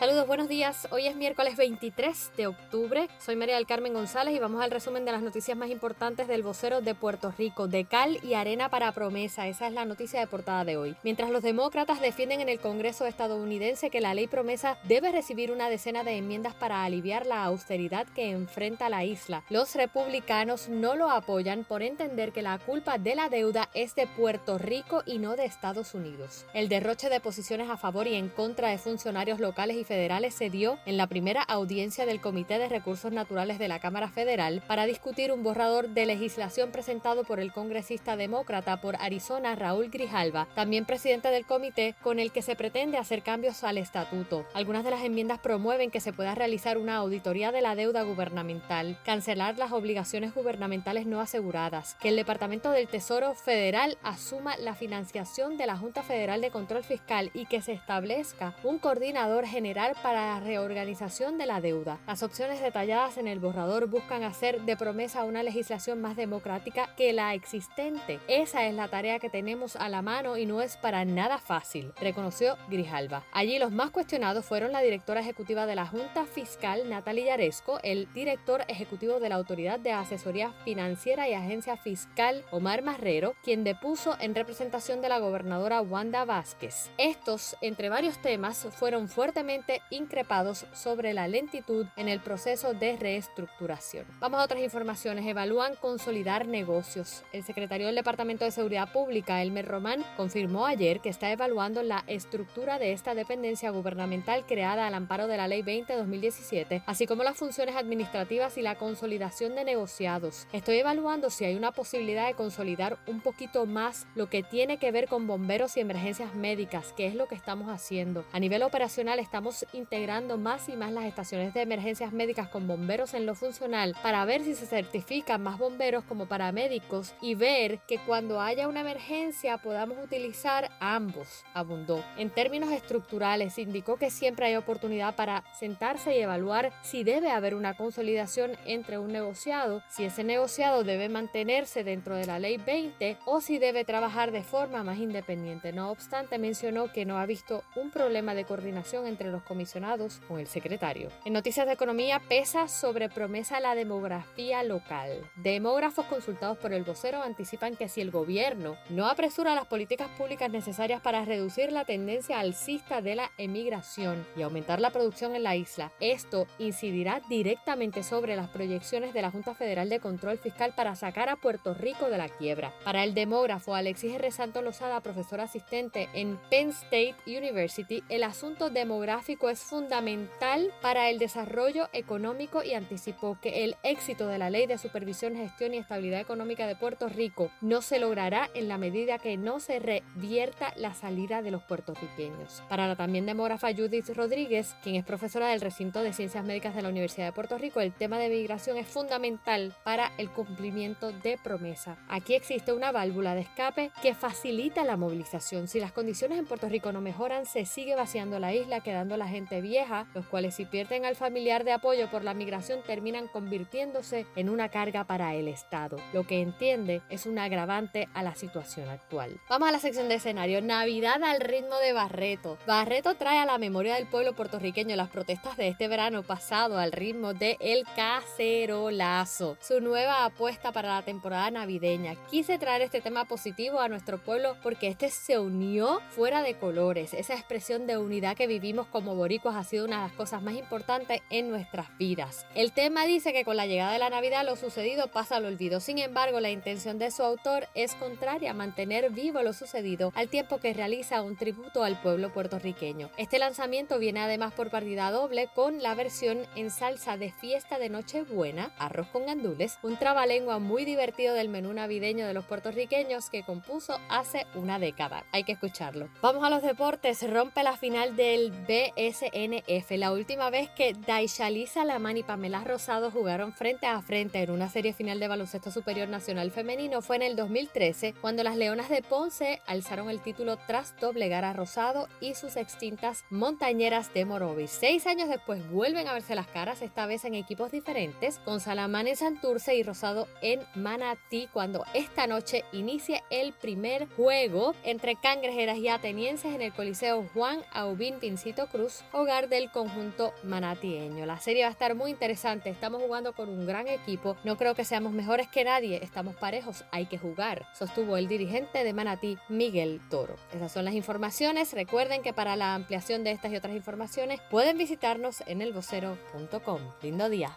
Saludos, 0.00 0.26
buenos 0.26 0.48
días. 0.48 0.88
Hoy 0.92 1.08
es 1.08 1.14
miércoles 1.14 1.58
23 1.58 2.30
de 2.34 2.46
octubre. 2.46 3.10
Soy 3.18 3.36
María 3.36 3.56
del 3.56 3.66
Carmen 3.66 3.92
González 3.92 4.34
y 4.34 4.38
vamos 4.38 4.62
al 4.62 4.70
resumen 4.70 5.04
de 5.04 5.12
las 5.12 5.20
noticias 5.20 5.58
más 5.58 5.68
importantes 5.68 6.26
del 6.26 6.42
vocero 6.42 6.80
de 6.80 6.94
Puerto 6.94 7.34
Rico, 7.36 7.68
de 7.68 7.84
cal 7.84 8.18
y 8.24 8.32
arena 8.32 8.70
para 8.70 8.92
promesa. 8.92 9.46
Esa 9.46 9.66
es 9.66 9.74
la 9.74 9.84
noticia 9.84 10.18
de 10.18 10.26
portada 10.26 10.64
de 10.64 10.78
hoy. 10.78 10.96
Mientras 11.02 11.28
los 11.28 11.42
demócratas 11.42 12.00
defienden 12.00 12.40
en 12.40 12.48
el 12.48 12.60
Congreso 12.60 13.04
estadounidense 13.04 13.90
que 13.90 14.00
la 14.00 14.14
ley 14.14 14.26
promesa 14.26 14.78
debe 14.84 15.12
recibir 15.12 15.52
una 15.52 15.68
decena 15.68 16.02
de 16.02 16.16
enmiendas 16.16 16.54
para 16.54 16.82
aliviar 16.82 17.26
la 17.26 17.44
austeridad 17.44 18.06
que 18.06 18.30
enfrenta 18.30 18.88
la 18.88 19.04
isla, 19.04 19.44
los 19.50 19.74
republicanos 19.74 20.70
no 20.70 20.96
lo 20.96 21.10
apoyan 21.10 21.64
por 21.64 21.82
entender 21.82 22.32
que 22.32 22.40
la 22.40 22.58
culpa 22.58 22.96
de 22.96 23.16
la 23.16 23.28
deuda 23.28 23.68
es 23.74 23.94
de 23.96 24.06
Puerto 24.06 24.56
Rico 24.56 25.02
y 25.04 25.18
no 25.18 25.36
de 25.36 25.44
Estados 25.44 25.92
Unidos. 25.92 26.46
El 26.54 26.70
derroche 26.70 27.10
de 27.10 27.20
posiciones 27.20 27.68
a 27.68 27.76
favor 27.76 28.06
y 28.06 28.14
en 28.14 28.30
contra 28.30 28.68
de 28.68 28.78
funcionarios 28.78 29.40
locales 29.40 29.76
y 29.76 29.89
federales 29.90 30.34
se 30.34 30.50
dio 30.50 30.78
en 30.86 30.96
la 30.96 31.08
primera 31.08 31.42
audiencia 31.42 32.06
del 32.06 32.20
Comité 32.20 32.60
de 32.60 32.68
Recursos 32.68 33.10
Naturales 33.10 33.58
de 33.58 33.66
la 33.66 33.80
Cámara 33.80 34.08
Federal 34.08 34.62
para 34.68 34.86
discutir 34.86 35.32
un 35.32 35.42
borrador 35.42 35.88
de 35.88 36.06
legislación 36.06 36.70
presentado 36.70 37.24
por 37.24 37.40
el 37.40 37.52
congresista 37.52 38.14
demócrata 38.14 38.80
por 38.80 38.94
Arizona 39.00 39.56
Raúl 39.56 39.90
Grijalva, 39.90 40.46
también 40.54 40.84
presidente 40.84 41.32
del 41.32 41.44
comité, 41.44 41.96
con 42.04 42.20
el 42.20 42.30
que 42.30 42.40
se 42.40 42.54
pretende 42.54 42.98
hacer 42.98 43.24
cambios 43.24 43.64
al 43.64 43.78
estatuto. 43.78 44.46
Algunas 44.54 44.84
de 44.84 44.92
las 44.92 45.02
enmiendas 45.02 45.40
promueven 45.40 45.90
que 45.90 45.98
se 45.98 46.12
pueda 46.12 46.36
realizar 46.36 46.78
una 46.78 46.94
auditoría 46.94 47.50
de 47.50 47.60
la 47.60 47.74
deuda 47.74 48.02
gubernamental, 48.02 48.96
cancelar 49.04 49.58
las 49.58 49.72
obligaciones 49.72 50.32
gubernamentales 50.32 51.04
no 51.04 51.20
aseguradas, 51.20 51.96
que 51.96 52.10
el 52.10 52.16
Departamento 52.16 52.70
del 52.70 52.86
Tesoro 52.86 53.34
Federal 53.34 53.98
asuma 54.04 54.56
la 54.56 54.76
financiación 54.76 55.56
de 55.56 55.66
la 55.66 55.76
Junta 55.76 56.04
Federal 56.04 56.40
de 56.40 56.52
Control 56.52 56.84
Fiscal 56.84 57.32
y 57.34 57.46
que 57.46 57.60
se 57.60 57.72
establezca 57.72 58.54
un 58.62 58.78
coordinador 58.78 59.46
general 59.46 59.79
para 60.02 60.34
la 60.34 60.40
reorganización 60.40 61.38
de 61.38 61.46
la 61.46 61.60
deuda. 61.60 61.98
Las 62.06 62.22
opciones 62.22 62.60
detalladas 62.60 63.16
en 63.16 63.26
el 63.26 63.38
borrador 63.38 63.86
buscan 63.86 64.24
hacer 64.24 64.60
de 64.62 64.76
promesa 64.76 65.24
una 65.24 65.42
legislación 65.42 66.00
más 66.02 66.16
democrática 66.16 66.94
que 66.96 67.14
la 67.14 67.32
existente. 67.32 68.20
Esa 68.28 68.66
es 68.66 68.74
la 68.74 68.88
tarea 68.88 69.18
que 69.18 69.30
tenemos 69.30 69.76
a 69.76 69.88
la 69.88 70.02
mano 70.02 70.36
y 70.36 70.44
no 70.44 70.60
es 70.60 70.76
para 70.76 71.04
nada 71.06 71.38
fácil, 71.38 71.92
reconoció 71.98 72.58
Grijalva. 72.68 73.24
Allí 73.32 73.58
los 73.58 73.72
más 73.72 73.90
cuestionados 73.90 74.44
fueron 74.44 74.72
la 74.72 74.82
directora 74.82 75.20
ejecutiva 75.20 75.64
de 75.64 75.76
la 75.76 75.86
Junta 75.86 76.26
Fiscal, 76.26 76.88
Natalia 76.88 77.26
Yaresco, 77.26 77.80
el 77.82 78.12
director 78.12 78.62
ejecutivo 78.68 79.18
de 79.18 79.30
la 79.30 79.36
Autoridad 79.36 79.80
de 79.80 79.92
Asesoría 79.92 80.52
Financiera 80.64 81.26
y 81.28 81.32
Agencia 81.32 81.78
Fiscal, 81.78 82.44
Omar 82.50 82.82
Marrero, 82.82 83.34
quien 83.42 83.64
depuso 83.64 84.16
en 84.20 84.34
representación 84.34 85.00
de 85.00 85.08
la 85.08 85.20
gobernadora 85.20 85.80
Wanda 85.80 86.26
Vázquez. 86.26 86.90
Estos, 86.98 87.56
entre 87.62 87.88
varios 87.88 88.20
temas, 88.20 88.66
fueron 88.72 89.08
fuertemente 89.08 89.69
increpados 89.90 90.66
sobre 90.72 91.14
la 91.14 91.28
lentitud 91.28 91.86
en 91.96 92.08
el 92.08 92.20
proceso 92.20 92.74
de 92.74 92.96
reestructuración. 92.96 94.06
Vamos 94.18 94.40
a 94.40 94.44
otras 94.44 94.62
informaciones. 94.62 95.26
Evalúan 95.26 95.74
consolidar 95.76 96.46
negocios. 96.46 97.22
El 97.32 97.44
secretario 97.44 97.86
del 97.86 97.96
Departamento 97.96 98.44
de 98.44 98.50
Seguridad 98.50 98.92
Pública, 98.92 99.42
Elmer 99.42 99.66
Román, 99.66 100.04
confirmó 100.16 100.66
ayer 100.66 101.00
que 101.00 101.08
está 101.08 101.30
evaluando 101.30 101.82
la 101.82 102.04
estructura 102.06 102.78
de 102.78 102.92
esta 102.92 103.14
dependencia 103.14 103.70
gubernamental 103.70 104.44
creada 104.46 104.86
al 104.86 104.94
amparo 104.94 105.26
de 105.26 105.36
la 105.36 105.48
Ley 105.48 105.62
20-2017, 105.62 106.82
así 106.86 107.06
como 107.06 107.22
las 107.22 107.36
funciones 107.36 107.76
administrativas 107.76 108.58
y 108.58 108.62
la 108.62 108.76
consolidación 108.76 109.54
de 109.54 109.64
negociados. 109.64 110.46
Estoy 110.52 110.78
evaluando 110.78 111.30
si 111.30 111.44
hay 111.44 111.54
una 111.54 111.72
posibilidad 111.72 112.26
de 112.26 112.34
consolidar 112.34 112.98
un 113.06 113.20
poquito 113.20 113.66
más 113.66 114.06
lo 114.14 114.28
que 114.28 114.42
tiene 114.42 114.78
que 114.78 114.92
ver 114.92 115.08
con 115.08 115.26
bomberos 115.26 115.76
y 115.76 115.80
emergencias 115.80 116.34
médicas, 116.34 116.92
que 116.96 117.06
es 117.06 117.14
lo 117.14 117.26
que 117.26 117.34
estamos 117.34 117.68
haciendo. 117.70 118.24
A 118.32 118.40
nivel 118.40 118.62
operacional 118.62 119.18
estamos 119.18 119.49
integrando 119.72 120.38
más 120.38 120.68
y 120.68 120.76
más 120.76 120.92
las 120.92 121.04
estaciones 121.04 121.54
de 121.54 121.62
emergencias 121.62 122.12
médicas 122.12 122.48
con 122.48 122.66
bomberos 122.66 123.14
en 123.14 123.26
lo 123.26 123.34
funcional 123.34 123.96
para 124.02 124.24
ver 124.24 124.42
si 124.42 124.54
se 124.54 124.66
certifican 124.66 125.42
más 125.42 125.58
bomberos 125.58 126.04
como 126.04 126.26
paramédicos 126.26 127.14
y 127.20 127.34
ver 127.34 127.80
que 127.86 127.98
cuando 127.98 128.40
haya 128.40 128.68
una 128.68 128.80
emergencia 128.80 129.58
podamos 129.58 129.98
utilizar 130.02 130.70
ambos, 130.80 131.44
abundó. 131.54 132.04
En 132.16 132.30
términos 132.30 132.70
estructurales, 132.70 133.58
indicó 133.58 133.96
que 133.96 134.10
siempre 134.10 134.46
hay 134.46 134.56
oportunidad 134.56 135.14
para 135.14 135.44
sentarse 135.58 136.16
y 136.16 136.20
evaluar 136.20 136.72
si 136.82 137.04
debe 137.04 137.30
haber 137.30 137.54
una 137.54 137.74
consolidación 137.74 138.52
entre 138.66 138.98
un 138.98 139.12
negociado, 139.12 139.82
si 139.88 140.04
ese 140.04 140.24
negociado 140.24 140.84
debe 140.84 141.08
mantenerse 141.08 141.84
dentro 141.84 142.16
de 142.16 142.26
la 142.26 142.38
ley 142.38 142.56
20 142.58 143.18
o 143.26 143.40
si 143.40 143.58
debe 143.58 143.84
trabajar 143.84 144.30
de 144.32 144.42
forma 144.42 144.82
más 144.84 144.98
independiente. 144.98 145.72
No 145.72 145.90
obstante, 145.90 146.38
mencionó 146.38 146.92
que 146.92 147.04
no 147.04 147.18
ha 147.18 147.26
visto 147.26 147.62
un 147.76 147.90
problema 147.90 148.34
de 148.34 148.44
coordinación 148.44 149.06
entre 149.06 149.28
los 149.40 149.48
comisionados 149.48 150.20
con 150.28 150.38
el 150.38 150.46
secretario. 150.46 151.08
En 151.24 151.32
noticias 151.32 151.66
de 151.66 151.72
economía 151.72 152.20
pesa 152.28 152.68
sobre 152.68 153.08
promesa 153.08 153.60
la 153.60 153.74
demografía 153.74 154.62
local. 154.62 155.28
Demógrafos 155.36 156.06
consultados 156.06 156.58
por 156.58 156.72
el 156.72 156.84
vocero 156.84 157.22
anticipan 157.22 157.76
que 157.76 157.88
si 157.88 158.00
el 158.00 158.10
gobierno 158.10 158.76
no 158.88 159.08
apresura 159.08 159.54
las 159.54 159.66
políticas 159.66 160.08
públicas 160.10 160.50
necesarias 160.50 161.00
para 161.00 161.24
reducir 161.24 161.72
la 161.72 161.84
tendencia 161.84 162.40
alcista 162.40 163.00
de 163.02 163.16
la 163.16 163.30
emigración 163.38 164.26
y 164.36 164.42
aumentar 164.42 164.80
la 164.80 164.90
producción 164.90 165.34
en 165.34 165.42
la 165.42 165.56
isla, 165.56 165.92
esto 166.00 166.46
incidirá 166.58 167.20
directamente 167.28 168.02
sobre 168.02 168.36
las 168.36 168.48
proyecciones 168.48 169.14
de 169.14 169.22
la 169.22 169.30
Junta 169.30 169.54
Federal 169.54 169.88
de 169.88 170.00
Control 170.00 170.38
Fiscal 170.38 170.74
para 170.76 170.96
sacar 170.96 171.28
a 171.28 171.36
Puerto 171.36 171.74
Rico 171.74 172.10
de 172.10 172.18
la 172.18 172.28
quiebra. 172.28 172.72
Para 172.84 173.04
el 173.04 173.14
demógrafo 173.14 173.74
Alexis 173.74 174.14
R. 174.14 174.30
Santo 174.30 174.62
Lozada, 174.62 175.00
profesor 175.00 175.40
asistente 175.40 176.08
en 176.12 176.38
Penn 176.50 176.70
State 176.70 177.16
University, 177.26 178.02
el 178.08 178.24
asunto 178.24 178.70
demográfico 178.70 179.29
es 179.30 179.60
fundamental 179.60 180.72
para 180.82 181.08
el 181.08 181.18
desarrollo 181.20 181.88
económico 181.92 182.64
y 182.64 182.74
anticipó 182.74 183.38
que 183.40 183.64
el 183.64 183.76
éxito 183.84 184.26
de 184.26 184.38
la 184.38 184.50
Ley 184.50 184.66
de 184.66 184.76
Supervisión, 184.76 185.36
Gestión 185.36 185.72
y 185.72 185.78
Estabilidad 185.78 186.20
Económica 186.20 186.66
de 186.66 186.74
Puerto 186.74 187.08
Rico 187.08 187.50
no 187.60 187.80
se 187.80 188.00
logrará 188.00 188.50
en 188.54 188.66
la 188.66 188.76
medida 188.76 189.18
que 189.18 189.36
no 189.36 189.60
se 189.60 189.78
revierta 189.78 190.72
la 190.76 190.94
salida 190.94 191.42
de 191.42 191.52
los 191.52 191.62
puertorriqueños. 191.62 192.62
Para 192.68 192.88
la 192.88 192.96
también 192.96 193.24
demógrafa 193.24 193.72
Judith 193.72 194.08
Rodríguez, 194.16 194.74
quien 194.82 194.96
es 194.96 195.04
profesora 195.04 195.48
del 195.48 195.60
recinto 195.60 196.02
de 196.02 196.12
Ciencias 196.12 196.44
Médicas 196.44 196.74
de 196.74 196.82
la 196.82 196.88
Universidad 196.88 197.26
de 197.26 197.32
Puerto 197.32 197.56
Rico, 197.56 197.80
el 197.80 197.92
tema 197.92 198.18
de 198.18 198.30
migración 198.30 198.78
es 198.78 198.88
fundamental 198.88 199.74
para 199.84 200.10
el 200.18 200.30
cumplimiento 200.30 201.12
de 201.12 201.38
promesa. 201.38 201.98
Aquí 202.08 202.34
existe 202.34 202.72
una 202.72 202.90
válvula 202.90 203.36
de 203.36 203.42
escape 203.42 203.92
que 204.02 204.14
facilita 204.14 204.82
la 204.82 204.96
movilización. 204.96 205.68
Si 205.68 205.78
las 205.78 205.92
condiciones 205.92 206.38
en 206.38 206.46
Puerto 206.46 206.68
Rico 206.68 206.90
no 206.90 207.00
mejoran, 207.00 207.46
se 207.46 207.64
sigue 207.64 207.94
vaciando 207.94 208.40
la 208.40 208.52
isla, 208.54 208.80
quedando 208.80 209.16
la 209.20 209.28
gente 209.28 209.60
vieja, 209.60 210.08
los 210.14 210.26
cuales 210.26 210.56
si 210.56 210.64
pierden 210.64 211.04
al 211.04 211.14
familiar 211.14 211.62
de 211.62 211.72
apoyo 211.72 212.10
por 212.10 212.24
la 212.24 212.34
migración 212.34 212.80
terminan 212.82 213.28
convirtiéndose 213.28 214.26
en 214.34 214.48
una 214.48 214.68
carga 214.68 215.04
para 215.04 215.34
el 215.34 215.46
Estado, 215.46 215.98
lo 216.12 216.26
que 216.26 216.40
entiende 216.40 217.02
es 217.08 217.26
un 217.26 217.38
agravante 217.38 218.08
a 218.14 218.24
la 218.24 218.34
situación 218.34 218.88
actual. 218.88 219.40
Vamos 219.48 219.68
a 219.68 219.72
la 219.72 219.78
sección 219.78 220.08
de 220.08 220.16
escenario. 220.16 220.62
Navidad 220.62 221.22
al 221.22 221.40
ritmo 221.40 221.76
de 221.76 221.92
Barreto. 221.92 222.58
Barreto 222.66 223.14
trae 223.14 223.38
a 223.38 223.46
la 223.46 223.58
memoria 223.58 223.94
del 223.94 224.06
pueblo 224.06 224.34
puertorriqueño 224.34 224.96
las 224.96 225.10
protestas 225.10 225.56
de 225.56 225.68
este 225.68 225.86
verano 225.86 226.22
pasado 226.22 226.78
al 226.78 226.92
ritmo 226.92 227.34
de 227.34 227.56
El 227.60 227.84
Cacerolazo, 227.94 229.56
su 229.60 229.80
nueva 229.80 230.24
apuesta 230.24 230.72
para 230.72 230.94
la 230.94 231.02
temporada 231.02 231.50
navideña. 231.50 232.14
Quise 232.30 232.58
traer 232.58 232.82
este 232.82 233.00
tema 233.00 233.26
positivo 233.26 233.80
a 233.80 233.88
nuestro 233.88 234.18
pueblo 234.18 234.56
porque 234.62 234.88
este 234.88 235.10
se 235.10 235.38
unió 235.38 236.00
fuera 236.10 236.42
de 236.42 236.54
colores. 236.54 237.14
Esa 237.14 237.34
expresión 237.34 237.86
de 237.86 237.98
unidad 237.98 238.36
que 238.36 238.46
vivimos 238.46 238.86
como 238.86 239.09
boricuas 239.14 239.56
ha 239.56 239.64
sido 239.64 239.84
una 239.84 240.02
de 240.02 240.08
las 240.08 240.16
cosas 240.16 240.42
más 240.42 240.54
importantes 240.54 241.20
en 241.30 241.50
nuestras 241.50 241.96
vidas. 241.98 242.46
El 242.54 242.72
tema 242.72 243.04
dice 243.04 243.32
que 243.32 243.44
con 243.44 243.56
la 243.56 243.66
llegada 243.66 243.92
de 243.92 243.98
la 243.98 244.10
Navidad 244.10 244.44
lo 244.44 244.56
sucedido 244.56 245.08
pasa 245.08 245.36
al 245.36 245.44
olvido. 245.44 245.80
Sin 245.80 245.98
embargo, 245.98 246.40
la 246.40 246.50
intención 246.50 246.98
de 246.98 247.10
su 247.10 247.22
autor 247.22 247.68
es 247.74 247.94
contraria 247.94 248.50
a 248.50 248.54
mantener 248.54 249.10
vivo 249.10 249.42
lo 249.42 249.52
sucedido 249.52 250.12
al 250.14 250.28
tiempo 250.28 250.58
que 250.58 250.74
realiza 250.74 251.22
un 251.22 251.36
tributo 251.36 251.84
al 251.84 252.00
pueblo 252.00 252.32
puertorriqueño. 252.32 253.10
Este 253.16 253.38
lanzamiento 253.38 253.98
viene 253.98 254.20
además 254.20 254.52
por 254.52 254.70
partida 254.70 255.10
doble 255.10 255.48
con 255.54 255.82
la 255.82 255.94
versión 255.94 256.46
en 256.56 256.70
salsa 256.70 257.16
de 257.16 257.32
fiesta 257.32 257.78
de 257.78 257.88
Nochebuena, 257.88 258.72
arroz 258.78 259.08
con 259.08 259.26
gandules, 259.26 259.78
un 259.82 259.96
trabalengua 259.96 260.58
muy 260.58 260.84
divertido 260.84 261.34
del 261.34 261.48
menú 261.48 261.72
navideño 261.72 262.26
de 262.26 262.34
los 262.34 262.44
puertorriqueños 262.44 263.30
que 263.30 263.42
compuso 263.42 263.98
hace 264.08 264.46
una 264.54 264.78
década. 264.78 265.24
Hay 265.32 265.44
que 265.44 265.52
escucharlo. 265.52 266.08
Vamos 266.22 266.44
a 266.44 266.50
los 266.50 266.62
deportes. 266.62 267.28
Rompe 267.30 267.62
la 267.62 267.76
final 267.76 268.16
del 268.16 268.66
BSNF. 269.00 269.92
La 269.92 270.12
última 270.12 270.50
vez 270.50 270.68
que 270.68 270.92
Daishali 270.92 271.66
Salaman 271.66 272.18
y 272.18 272.22
Pamela 272.22 272.62
Rosado 272.64 273.10
jugaron 273.10 273.54
frente 273.54 273.86
a 273.86 274.02
frente 274.02 274.42
en 274.42 274.50
una 274.50 274.68
serie 274.68 274.92
final 274.92 275.18
de 275.18 275.28
baloncesto 275.28 275.70
superior 275.70 276.08
nacional 276.08 276.50
femenino 276.50 277.00
fue 277.00 277.16
en 277.16 277.22
el 277.22 277.34
2013, 277.34 278.14
cuando 278.20 278.42
las 278.42 278.56
Leonas 278.56 278.90
de 278.90 279.02
Ponce 279.02 279.62
alzaron 279.66 280.10
el 280.10 280.20
título 280.20 280.58
tras 280.66 280.94
doblegar 281.00 281.46
a 281.46 281.54
Rosado 281.54 282.08
y 282.20 282.34
sus 282.34 282.56
extintas 282.56 283.24
montañeras 283.30 284.12
de 284.12 284.26
Morovis. 284.26 284.70
Seis 284.70 285.06
años 285.06 285.30
después 285.30 285.66
vuelven 285.70 286.06
a 286.06 286.12
verse 286.12 286.34
las 286.34 286.48
caras, 286.48 286.82
esta 286.82 287.06
vez 287.06 287.24
en 287.24 287.34
equipos 287.34 287.72
diferentes, 287.72 288.38
con 288.40 288.60
Salamán 288.60 289.08
en 289.08 289.16
Santurce 289.16 289.76
y 289.76 289.82
Rosado 289.82 290.28
en 290.42 290.60
Manatí, 290.74 291.48
cuando 291.54 291.84
esta 291.94 292.26
noche 292.26 292.64
inicia 292.72 293.22
el 293.30 293.54
primer 293.54 294.08
juego 294.10 294.74
entre 294.84 295.16
cangrejeras 295.16 295.78
y 295.78 295.88
atenienses 295.88 296.54
en 296.54 296.60
el 296.60 296.74
Coliseo 296.74 297.26
Juan 297.32 297.62
Aubín 297.72 298.18
Pincito 298.20 298.66
Cruz, 298.66 298.89
hogar 299.12 299.48
del 299.48 299.70
conjunto 299.70 300.32
manatieño. 300.42 301.26
La 301.26 301.38
serie 301.38 301.62
va 301.62 301.68
a 301.68 301.72
estar 301.72 301.94
muy 301.94 302.10
interesante, 302.10 302.70
estamos 302.70 303.02
jugando 303.02 303.32
con 303.32 303.48
un 303.48 303.66
gran 303.66 303.88
equipo, 303.88 304.36
no 304.44 304.56
creo 304.56 304.74
que 304.74 304.84
seamos 304.84 305.12
mejores 305.12 305.48
que 305.48 305.64
nadie, 305.64 306.00
estamos 306.02 306.36
parejos, 306.36 306.84
hay 306.90 307.06
que 307.06 307.18
jugar, 307.18 307.66
sostuvo 307.78 308.16
el 308.16 308.28
dirigente 308.28 308.84
de 308.84 308.92
Manatí, 308.92 309.38
Miguel 309.48 310.00
Toro. 310.10 310.36
Esas 310.52 310.72
son 310.72 310.84
las 310.84 310.94
informaciones, 310.94 311.72
recuerden 311.72 312.22
que 312.22 312.32
para 312.32 312.56
la 312.56 312.74
ampliación 312.74 313.24
de 313.24 313.32
estas 313.32 313.52
y 313.52 313.56
otras 313.56 313.74
informaciones 313.74 314.40
pueden 314.50 314.78
visitarnos 314.78 315.42
en 315.46 315.62
elvocero.com. 315.62 316.80
Lindo 317.02 317.28
día. 317.28 317.56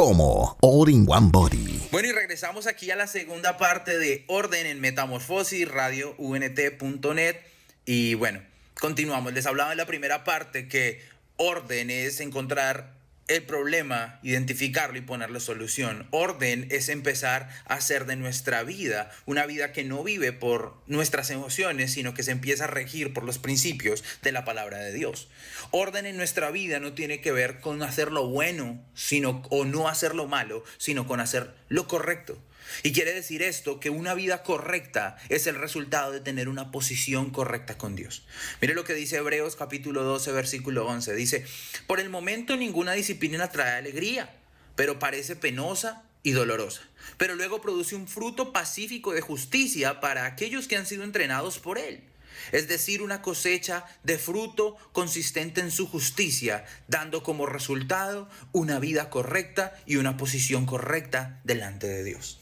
como 0.00 0.56
All 0.62 0.88
in 0.88 1.04
One 1.06 1.28
Body. 1.30 1.88
Bueno, 1.92 2.08
y 2.08 2.12
regresamos 2.12 2.66
aquí 2.66 2.90
a 2.90 2.96
la 2.96 3.06
segunda 3.06 3.58
parte 3.58 3.98
de 3.98 4.24
Orden 4.28 4.64
en 4.64 4.80
Metamorfosis, 4.80 5.68
radio 5.68 6.14
unt.net. 6.16 7.36
Y 7.84 8.14
bueno, 8.14 8.40
continuamos. 8.80 9.34
Les 9.34 9.44
hablaba 9.44 9.72
en 9.72 9.76
la 9.76 9.84
primera 9.84 10.24
parte 10.24 10.68
que 10.68 11.02
orden 11.36 11.90
es 11.90 12.20
encontrar 12.20 12.94
el 13.30 13.44
problema, 13.44 14.18
identificarlo 14.24 14.98
y 14.98 15.02
ponerle 15.02 15.38
solución. 15.38 16.08
Orden 16.10 16.66
es 16.72 16.88
empezar 16.88 17.48
a 17.64 17.74
hacer 17.74 18.04
de 18.06 18.16
nuestra 18.16 18.64
vida 18.64 19.12
una 19.24 19.46
vida 19.46 19.70
que 19.70 19.84
no 19.84 20.02
vive 20.02 20.32
por 20.32 20.74
nuestras 20.88 21.30
emociones, 21.30 21.92
sino 21.92 22.12
que 22.12 22.24
se 22.24 22.32
empieza 22.32 22.64
a 22.64 22.66
regir 22.66 23.12
por 23.12 23.22
los 23.22 23.38
principios 23.38 24.02
de 24.22 24.32
la 24.32 24.44
palabra 24.44 24.78
de 24.78 24.92
Dios. 24.92 25.28
Orden 25.70 26.06
en 26.06 26.16
nuestra 26.16 26.50
vida 26.50 26.80
no 26.80 26.92
tiene 26.94 27.20
que 27.20 27.30
ver 27.30 27.60
con 27.60 27.84
hacer 27.84 28.10
lo 28.10 28.26
bueno, 28.26 28.84
sino 28.94 29.42
o 29.50 29.64
no 29.64 29.88
hacer 29.88 30.16
lo 30.16 30.26
malo, 30.26 30.64
sino 30.76 31.06
con 31.06 31.20
hacer 31.20 31.54
lo 31.68 31.86
correcto. 31.86 32.36
Y 32.82 32.92
quiere 32.92 33.12
decir 33.12 33.42
esto 33.42 33.80
que 33.80 33.90
una 33.90 34.14
vida 34.14 34.42
correcta 34.42 35.16
es 35.28 35.46
el 35.46 35.56
resultado 35.56 36.12
de 36.12 36.20
tener 36.20 36.48
una 36.48 36.70
posición 36.70 37.30
correcta 37.30 37.78
con 37.78 37.96
Dios. 37.96 38.24
Mire 38.60 38.74
lo 38.74 38.84
que 38.84 38.94
dice 38.94 39.16
Hebreos 39.16 39.56
capítulo 39.56 40.02
12 40.02 40.32
versículo 40.32 40.86
11. 40.86 41.14
Dice, 41.14 41.44
por 41.86 42.00
el 42.00 42.10
momento 42.10 42.56
ninguna 42.56 42.92
disciplina 42.92 43.50
trae 43.50 43.78
alegría, 43.78 44.34
pero 44.76 44.98
parece 44.98 45.36
penosa 45.36 46.04
y 46.22 46.32
dolorosa. 46.32 46.82
Pero 47.16 47.34
luego 47.34 47.60
produce 47.60 47.94
un 47.94 48.08
fruto 48.08 48.52
pacífico 48.52 49.12
de 49.12 49.20
justicia 49.20 50.00
para 50.00 50.26
aquellos 50.26 50.68
que 50.68 50.76
han 50.76 50.86
sido 50.86 51.04
entrenados 51.04 51.58
por 51.58 51.78
él. 51.78 52.04
Es 52.52 52.68
decir, 52.68 53.02
una 53.02 53.22
cosecha 53.22 53.84
de 54.02 54.18
fruto 54.18 54.76
consistente 54.92 55.60
en 55.60 55.70
su 55.70 55.86
justicia, 55.86 56.64
dando 56.88 57.22
como 57.22 57.46
resultado 57.46 58.28
una 58.52 58.78
vida 58.78 59.10
correcta 59.10 59.74
y 59.86 59.96
una 59.96 60.16
posición 60.16 60.66
correcta 60.66 61.40
delante 61.44 61.86
de 61.86 62.04
Dios. 62.04 62.39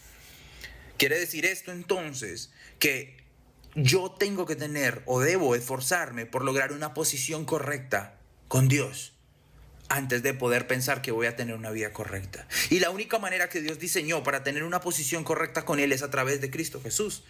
Quiere 0.98 1.18
decir 1.18 1.46
esto 1.46 1.72
entonces 1.72 2.50
que 2.78 3.16
yo 3.74 4.10
tengo 4.10 4.46
que 4.46 4.56
tener 4.56 5.02
o 5.06 5.20
debo 5.20 5.54
esforzarme 5.54 6.26
por 6.26 6.44
lograr 6.44 6.72
una 6.72 6.92
posición 6.92 7.44
correcta 7.44 8.18
con 8.48 8.68
Dios 8.68 9.14
antes 9.88 10.22
de 10.22 10.34
poder 10.34 10.66
pensar 10.66 11.00
que 11.00 11.12
voy 11.12 11.28
a 11.28 11.36
tener 11.36 11.54
una 11.54 11.70
vida 11.70 11.92
correcta. 11.92 12.46
Y 12.68 12.80
la 12.80 12.90
única 12.90 13.18
manera 13.18 13.48
que 13.48 13.60
Dios 13.60 13.78
diseñó 13.78 14.22
para 14.22 14.42
tener 14.42 14.64
una 14.64 14.80
posición 14.80 15.24
correcta 15.24 15.64
con 15.64 15.78
Él 15.78 15.92
es 15.92 16.02
a 16.02 16.10
través 16.10 16.40
de 16.40 16.50
Cristo 16.50 16.80
Jesús. 16.82 17.22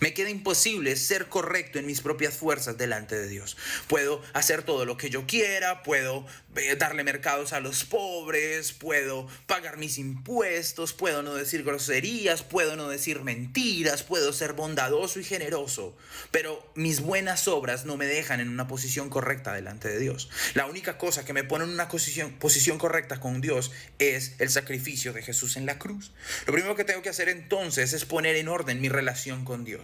Me 0.00 0.14
queda 0.14 0.30
imposible 0.30 0.96
ser 0.96 1.28
correcto 1.28 1.78
en 1.78 1.86
mis 1.86 2.00
propias 2.00 2.34
fuerzas 2.34 2.78
delante 2.78 3.18
de 3.18 3.28
Dios. 3.28 3.56
Puedo 3.88 4.22
hacer 4.32 4.62
todo 4.62 4.84
lo 4.84 4.96
que 4.96 5.10
yo 5.10 5.26
quiera, 5.26 5.82
puedo 5.82 6.26
eh, 6.56 6.76
darle 6.76 7.04
mercados 7.04 7.52
a 7.52 7.60
los 7.60 7.84
pobres, 7.84 8.72
puedo 8.72 9.26
pagar 9.46 9.76
mis 9.76 9.98
impuestos, 9.98 10.92
puedo 10.92 11.22
no 11.22 11.34
decir 11.34 11.64
groserías, 11.64 12.42
puedo 12.42 12.76
no 12.76 12.88
decir 12.88 13.22
mentiras, 13.22 14.02
puedo 14.02 14.32
ser 14.32 14.52
bondadoso 14.52 15.20
y 15.20 15.24
generoso, 15.24 15.96
pero 16.30 16.70
mis 16.74 17.00
buenas 17.00 17.48
obras 17.48 17.84
no 17.84 17.96
me 17.96 18.06
dejan 18.06 18.40
en 18.40 18.48
una 18.48 18.68
posición 18.68 19.08
correcta 19.08 19.52
delante 19.52 19.88
de 19.88 19.98
Dios. 19.98 20.28
La 20.54 20.66
única 20.66 20.98
cosa 20.98 21.24
que 21.24 21.32
me 21.32 21.44
pone 21.44 21.64
en 21.64 21.70
una 21.70 21.88
posición, 21.88 22.32
posición 22.32 22.78
correcta 22.78 23.20
con 23.20 23.40
Dios 23.40 23.72
es 23.98 24.34
el 24.38 24.50
sacrificio 24.50 25.12
de 25.12 25.22
Jesús 25.22 25.56
en 25.56 25.66
la 25.66 25.78
cruz. 25.78 26.12
Lo 26.46 26.52
primero 26.52 26.76
que 26.76 26.84
tengo 26.84 27.02
que 27.02 27.08
hacer 27.08 27.28
entonces 27.28 27.92
es 27.92 28.04
poner 28.04 28.36
en 28.36 28.48
orden 28.48 28.80
mi 28.80 28.88
relación 28.88 29.44
con 29.44 29.64
Dios. 29.64 29.81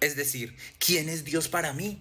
Es 0.00 0.16
decir, 0.16 0.56
¿quién 0.78 1.08
es 1.08 1.24
Dios 1.24 1.48
para 1.48 1.72
mí? 1.72 2.00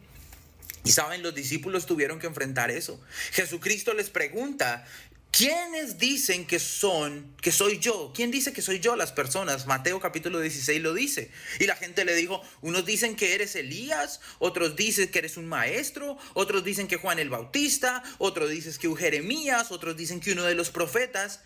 Y 0.83 0.91
saben, 0.91 1.23
los 1.23 1.35
discípulos 1.35 1.85
tuvieron 1.85 2.19
que 2.19 2.27
enfrentar 2.27 2.71
eso. 2.71 3.01
Jesucristo 3.31 3.93
les 3.93 4.09
pregunta, 4.09 4.85
¿quiénes 5.31 5.97
dicen 5.97 6.47
que 6.47 6.59
son, 6.59 7.35
que 7.41 7.51
soy 7.51 7.79
yo? 7.79 8.13
¿Quién 8.15 8.31
dice 8.31 8.53
que 8.53 8.61
soy 8.61 8.79
yo 8.79 8.95
las 8.95 9.11
personas? 9.11 9.67
Mateo 9.67 9.99
capítulo 9.99 10.39
16 10.39 10.81
lo 10.81 10.93
dice. 10.93 11.29
Y 11.59 11.65
la 11.65 11.75
gente 11.75 12.05
le 12.05 12.15
dijo, 12.15 12.41
unos 12.61 12.85
dicen 12.85 13.15
que 13.15 13.35
eres 13.35 13.55
Elías, 13.55 14.21
otros 14.39 14.75
dicen 14.75 15.09
que 15.09 15.19
eres 15.19 15.35
un 15.35 15.47
maestro, 15.47 16.17
otros 16.33 16.63
dicen 16.63 16.87
que 16.87 16.95
Juan 16.95 17.19
el 17.19 17.29
Bautista, 17.29 18.01
otros 18.17 18.49
dicen 18.49 18.73
que 18.79 18.95
Jeremías, 18.95 19.71
otros 19.71 19.97
dicen 19.97 20.19
que 20.19 20.31
uno 20.31 20.43
de 20.43 20.55
los 20.55 20.69
profetas. 20.69 21.41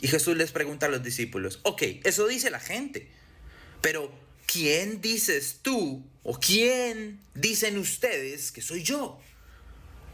Y 0.00 0.08
Jesús 0.08 0.36
les 0.36 0.52
pregunta 0.52 0.86
a 0.86 0.88
los 0.88 1.02
discípulos, 1.02 1.60
ok, 1.64 1.82
eso 2.04 2.26
dice 2.26 2.50
la 2.50 2.60
gente, 2.60 3.10
pero 3.80 4.25
¿quién 4.46 5.00
dices 5.00 5.58
tú 5.62 6.04
o 6.22 6.38
quién 6.38 7.20
dicen 7.34 7.78
ustedes 7.78 8.52
que 8.52 8.62
soy 8.62 8.82
yo? 8.82 9.20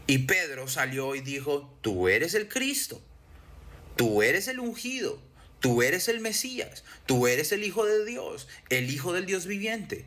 Y 0.05 0.19
Pedro 0.19 0.67
salió 0.67 1.15
y 1.15 1.21
dijo, 1.21 1.77
tú 1.81 2.09
eres 2.09 2.33
el 2.33 2.49
Cristo, 2.49 3.01
tú 3.95 4.21
eres 4.21 4.47
el 4.47 4.59
ungido, 4.59 5.21
tú 5.59 5.81
eres 5.81 6.09
el 6.09 6.19
Mesías, 6.19 6.83
tú 7.05 7.27
eres 7.27 7.51
el 7.53 7.63
Hijo 7.63 7.85
de 7.85 8.03
Dios, 8.03 8.47
el 8.69 8.89
Hijo 8.89 9.13
del 9.13 9.25
Dios 9.25 9.45
viviente. 9.45 10.05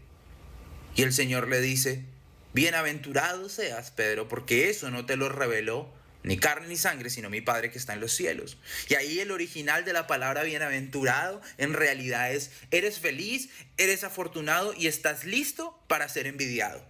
Y 0.94 1.02
el 1.02 1.14
Señor 1.14 1.48
le 1.48 1.60
dice, 1.60 2.04
bienaventurado 2.52 3.48
seas, 3.48 3.90
Pedro, 3.90 4.28
porque 4.28 4.68
eso 4.68 4.90
no 4.90 5.06
te 5.06 5.16
lo 5.16 5.30
reveló 5.30 5.95
ni 6.26 6.36
carne 6.36 6.66
ni 6.66 6.76
sangre, 6.76 7.08
sino 7.08 7.30
mi 7.30 7.40
Padre 7.40 7.70
que 7.70 7.78
está 7.78 7.94
en 7.94 8.00
los 8.00 8.12
cielos. 8.12 8.58
Y 8.88 8.96
ahí 8.96 9.20
el 9.20 9.30
original 9.30 9.84
de 9.84 9.92
la 9.92 10.08
palabra 10.08 10.42
bienaventurado 10.42 11.40
en 11.56 11.72
realidad 11.72 12.32
es, 12.32 12.50
eres 12.72 12.98
feliz, 12.98 13.48
eres 13.78 14.02
afortunado 14.02 14.74
y 14.76 14.88
estás 14.88 15.24
listo 15.24 15.80
para 15.86 16.08
ser 16.08 16.26
envidiado. 16.26 16.84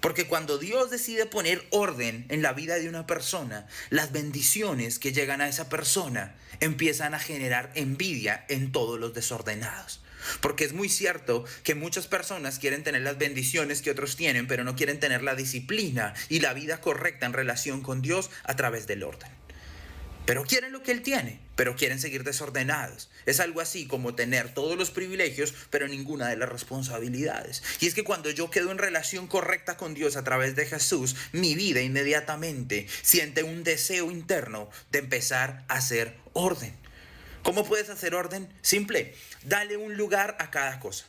Porque 0.00 0.28
cuando 0.28 0.58
Dios 0.58 0.90
decide 0.90 1.26
poner 1.26 1.66
orden 1.70 2.24
en 2.28 2.40
la 2.40 2.52
vida 2.52 2.76
de 2.76 2.88
una 2.88 3.04
persona, 3.04 3.66
las 3.90 4.12
bendiciones 4.12 5.00
que 5.00 5.12
llegan 5.12 5.40
a 5.40 5.48
esa 5.48 5.68
persona 5.68 6.36
empiezan 6.60 7.14
a 7.14 7.18
generar 7.18 7.72
envidia 7.74 8.44
en 8.48 8.70
todos 8.70 9.00
los 9.00 9.12
desordenados. 9.12 10.00
Porque 10.40 10.64
es 10.64 10.72
muy 10.72 10.88
cierto 10.88 11.44
que 11.62 11.74
muchas 11.74 12.06
personas 12.06 12.58
quieren 12.58 12.82
tener 12.82 13.02
las 13.02 13.18
bendiciones 13.18 13.82
que 13.82 13.90
otros 13.90 14.16
tienen, 14.16 14.46
pero 14.46 14.64
no 14.64 14.76
quieren 14.76 15.00
tener 15.00 15.22
la 15.22 15.34
disciplina 15.34 16.14
y 16.28 16.40
la 16.40 16.54
vida 16.54 16.80
correcta 16.80 17.26
en 17.26 17.32
relación 17.32 17.82
con 17.82 18.02
Dios 18.02 18.30
a 18.44 18.56
través 18.56 18.86
del 18.86 19.02
orden. 19.02 19.30
Pero 20.28 20.44
quieren 20.44 20.72
lo 20.72 20.82
que 20.82 20.92
Él 20.92 21.00
tiene, 21.00 21.40
pero 21.56 21.74
quieren 21.74 21.98
seguir 21.98 22.22
desordenados. 22.22 23.08
Es 23.24 23.40
algo 23.40 23.62
así 23.62 23.86
como 23.86 24.14
tener 24.14 24.52
todos 24.52 24.76
los 24.76 24.90
privilegios, 24.90 25.54
pero 25.70 25.88
ninguna 25.88 26.28
de 26.28 26.36
las 26.36 26.50
responsabilidades. 26.50 27.62
Y 27.80 27.86
es 27.86 27.94
que 27.94 28.04
cuando 28.04 28.28
yo 28.28 28.50
quedo 28.50 28.70
en 28.70 28.76
relación 28.76 29.26
correcta 29.26 29.78
con 29.78 29.94
Dios 29.94 30.16
a 30.16 30.24
través 30.24 30.54
de 30.54 30.66
Jesús, 30.66 31.16
mi 31.32 31.54
vida 31.54 31.80
inmediatamente 31.80 32.86
siente 33.00 33.42
un 33.42 33.64
deseo 33.64 34.10
interno 34.10 34.68
de 34.90 34.98
empezar 34.98 35.64
a 35.66 35.76
hacer 35.76 36.14
orden. 36.34 36.76
¿Cómo 37.42 37.64
puedes 37.64 37.90
hacer 37.90 38.14
orden? 38.14 38.52
Simple, 38.62 39.14
dale 39.44 39.76
un 39.76 39.96
lugar 39.96 40.36
a 40.38 40.50
cada 40.50 40.80
cosa. 40.80 41.06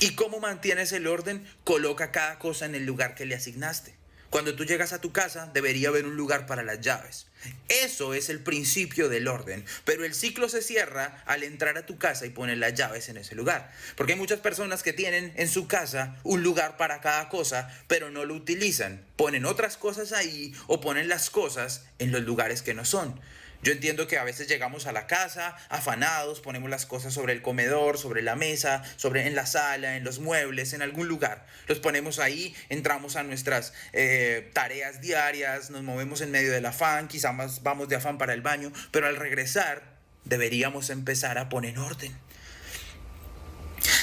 ¿Y 0.00 0.14
cómo 0.14 0.40
mantienes 0.40 0.92
el 0.92 1.06
orden? 1.06 1.46
Coloca 1.64 2.12
cada 2.12 2.38
cosa 2.38 2.66
en 2.66 2.74
el 2.74 2.84
lugar 2.84 3.14
que 3.14 3.24
le 3.24 3.34
asignaste. 3.34 3.94
Cuando 4.30 4.54
tú 4.54 4.64
llegas 4.64 4.92
a 4.92 5.00
tu 5.00 5.12
casa, 5.12 5.50
debería 5.54 5.88
haber 5.88 6.04
un 6.04 6.16
lugar 6.16 6.46
para 6.46 6.62
las 6.62 6.80
llaves. 6.80 7.26
Eso 7.68 8.12
es 8.12 8.28
el 8.28 8.40
principio 8.40 9.08
del 9.08 9.28
orden. 9.28 9.64
Pero 9.84 10.04
el 10.04 10.14
ciclo 10.14 10.48
se 10.48 10.62
cierra 10.62 11.22
al 11.26 11.42
entrar 11.42 11.78
a 11.78 11.86
tu 11.86 11.96
casa 11.96 12.26
y 12.26 12.30
poner 12.30 12.58
las 12.58 12.74
llaves 12.74 13.08
en 13.08 13.16
ese 13.16 13.34
lugar. 13.34 13.72
Porque 13.96 14.12
hay 14.12 14.18
muchas 14.18 14.40
personas 14.40 14.82
que 14.82 14.92
tienen 14.92 15.32
en 15.36 15.48
su 15.48 15.68
casa 15.68 16.16
un 16.24 16.42
lugar 16.42 16.76
para 16.76 17.00
cada 17.00 17.28
cosa, 17.28 17.70
pero 17.86 18.10
no 18.10 18.24
lo 18.24 18.34
utilizan. 18.34 19.04
Ponen 19.16 19.46
otras 19.46 19.76
cosas 19.76 20.12
ahí 20.12 20.52
o 20.66 20.80
ponen 20.80 21.08
las 21.08 21.30
cosas 21.30 21.84
en 21.98 22.12
los 22.12 22.22
lugares 22.22 22.62
que 22.62 22.74
no 22.74 22.84
son. 22.84 23.18
Yo 23.66 23.72
entiendo 23.72 24.06
que 24.06 24.16
a 24.16 24.22
veces 24.22 24.46
llegamos 24.46 24.86
a 24.86 24.92
la 24.92 25.08
casa 25.08 25.56
afanados, 25.70 26.38
ponemos 26.38 26.70
las 26.70 26.86
cosas 26.86 27.12
sobre 27.12 27.32
el 27.32 27.42
comedor, 27.42 27.98
sobre 27.98 28.22
la 28.22 28.36
mesa, 28.36 28.84
sobre 28.94 29.26
en 29.26 29.34
la 29.34 29.44
sala, 29.44 29.96
en 29.96 30.04
los 30.04 30.20
muebles, 30.20 30.72
en 30.72 30.82
algún 30.82 31.08
lugar. 31.08 31.48
Los 31.66 31.80
ponemos 31.80 32.20
ahí, 32.20 32.54
entramos 32.68 33.16
a 33.16 33.24
nuestras 33.24 33.72
eh, 33.92 34.52
tareas 34.52 35.00
diarias, 35.00 35.70
nos 35.70 35.82
movemos 35.82 36.20
en 36.20 36.30
medio 36.30 36.52
del 36.52 36.64
afán, 36.64 37.08
quizás 37.08 37.60
vamos 37.64 37.88
de 37.88 37.96
afán 37.96 38.18
para 38.18 38.34
el 38.34 38.40
baño, 38.40 38.70
pero 38.92 39.08
al 39.08 39.16
regresar 39.16 39.82
deberíamos 40.22 40.88
empezar 40.88 41.36
a 41.36 41.48
poner 41.48 41.76
orden. 41.76 42.16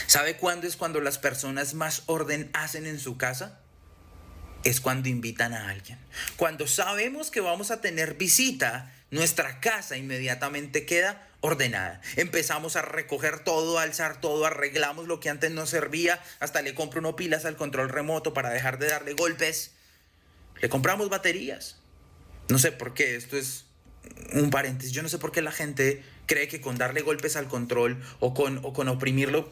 ¿Sabe 0.07 0.35
cuándo 0.35 0.67
es 0.67 0.75
cuando 0.75 0.99
las 0.99 1.19
personas 1.19 1.73
más 1.73 2.03
orden 2.07 2.49
hacen 2.51 2.85
en 2.85 2.99
su 2.99 3.15
casa? 3.15 3.61
Es 4.65 4.81
cuando 4.81 5.07
invitan 5.07 5.53
a 5.53 5.69
alguien. 5.69 5.99
Cuando 6.35 6.67
sabemos 6.67 7.31
que 7.31 7.39
vamos 7.39 7.71
a 7.71 7.79
tener 7.79 8.15
visita, 8.15 8.91
nuestra 9.13 9.59
casa 9.59 9.95
inmediatamente 9.95 10.85
queda 10.85 11.29
ordenada. 11.39 12.01
Empezamos 12.15 12.75
a 12.75 12.81
recoger 12.81 13.43
todo, 13.43 13.77
alzar 13.77 14.19
todo, 14.19 14.45
arreglamos 14.45 15.07
lo 15.07 15.19
que 15.19 15.29
antes 15.29 15.51
no 15.51 15.67
servía, 15.67 16.19
hasta 16.39 16.61
le 16.61 16.73
compro 16.73 16.99
uno 16.99 17.15
pilas 17.15 17.45
al 17.45 17.55
control 17.55 17.89
remoto 17.89 18.33
para 18.33 18.49
dejar 18.49 18.79
de 18.79 18.87
darle 18.87 19.13
golpes. 19.13 19.71
Le 20.61 20.67
compramos 20.67 21.09
baterías. 21.09 21.77
No 22.49 22.57
sé 22.57 22.71
por 22.71 22.93
qué, 22.93 23.15
esto 23.15 23.37
es 23.37 23.65
un 24.33 24.49
paréntesis. 24.49 24.93
Yo 24.93 25.03
no 25.03 25.09
sé 25.09 25.19
por 25.19 25.31
qué 25.31 25.41
la 25.41 25.51
gente 25.51 26.03
cree 26.25 26.47
que 26.47 26.59
con 26.59 26.77
darle 26.77 27.01
golpes 27.01 27.35
al 27.35 27.47
control 27.47 28.01
o 28.19 28.33
con, 28.33 28.59
o 28.63 28.73
con 28.73 28.87
oprimirlo, 28.87 29.51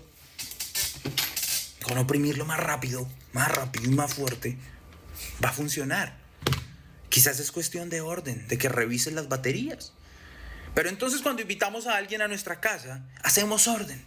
con 1.84 2.00
oprimirlo 2.00 2.45
más 2.45 2.60
rápido, 2.60 3.08
más 3.34 3.52
rápido 3.52 3.91
y 3.91 3.95
más 3.95 4.15
fuerte, 4.15 4.58
va 5.43 5.50
a 5.50 5.54
funcionar. 5.54 6.20
Quizás 7.12 7.41
es 7.41 7.52
cuestión 7.52 7.89
de 7.89 8.00
orden, 8.00 8.47
de 8.47 8.58
que 8.58 8.69
revisen 8.69 9.15
las 9.15 9.28
baterías. 9.28 9.91
Pero 10.74 10.88
entonces 10.88 11.21
cuando 11.21 11.41
invitamos 11.41 11.86
a 11.86 11.97
alguien 11.97 12.21
a 12.21 12.30
nuestra 12.30 12.62
casa, 12.62 13.04
hacemos 13.21 13.67
orden. 13.67 14.02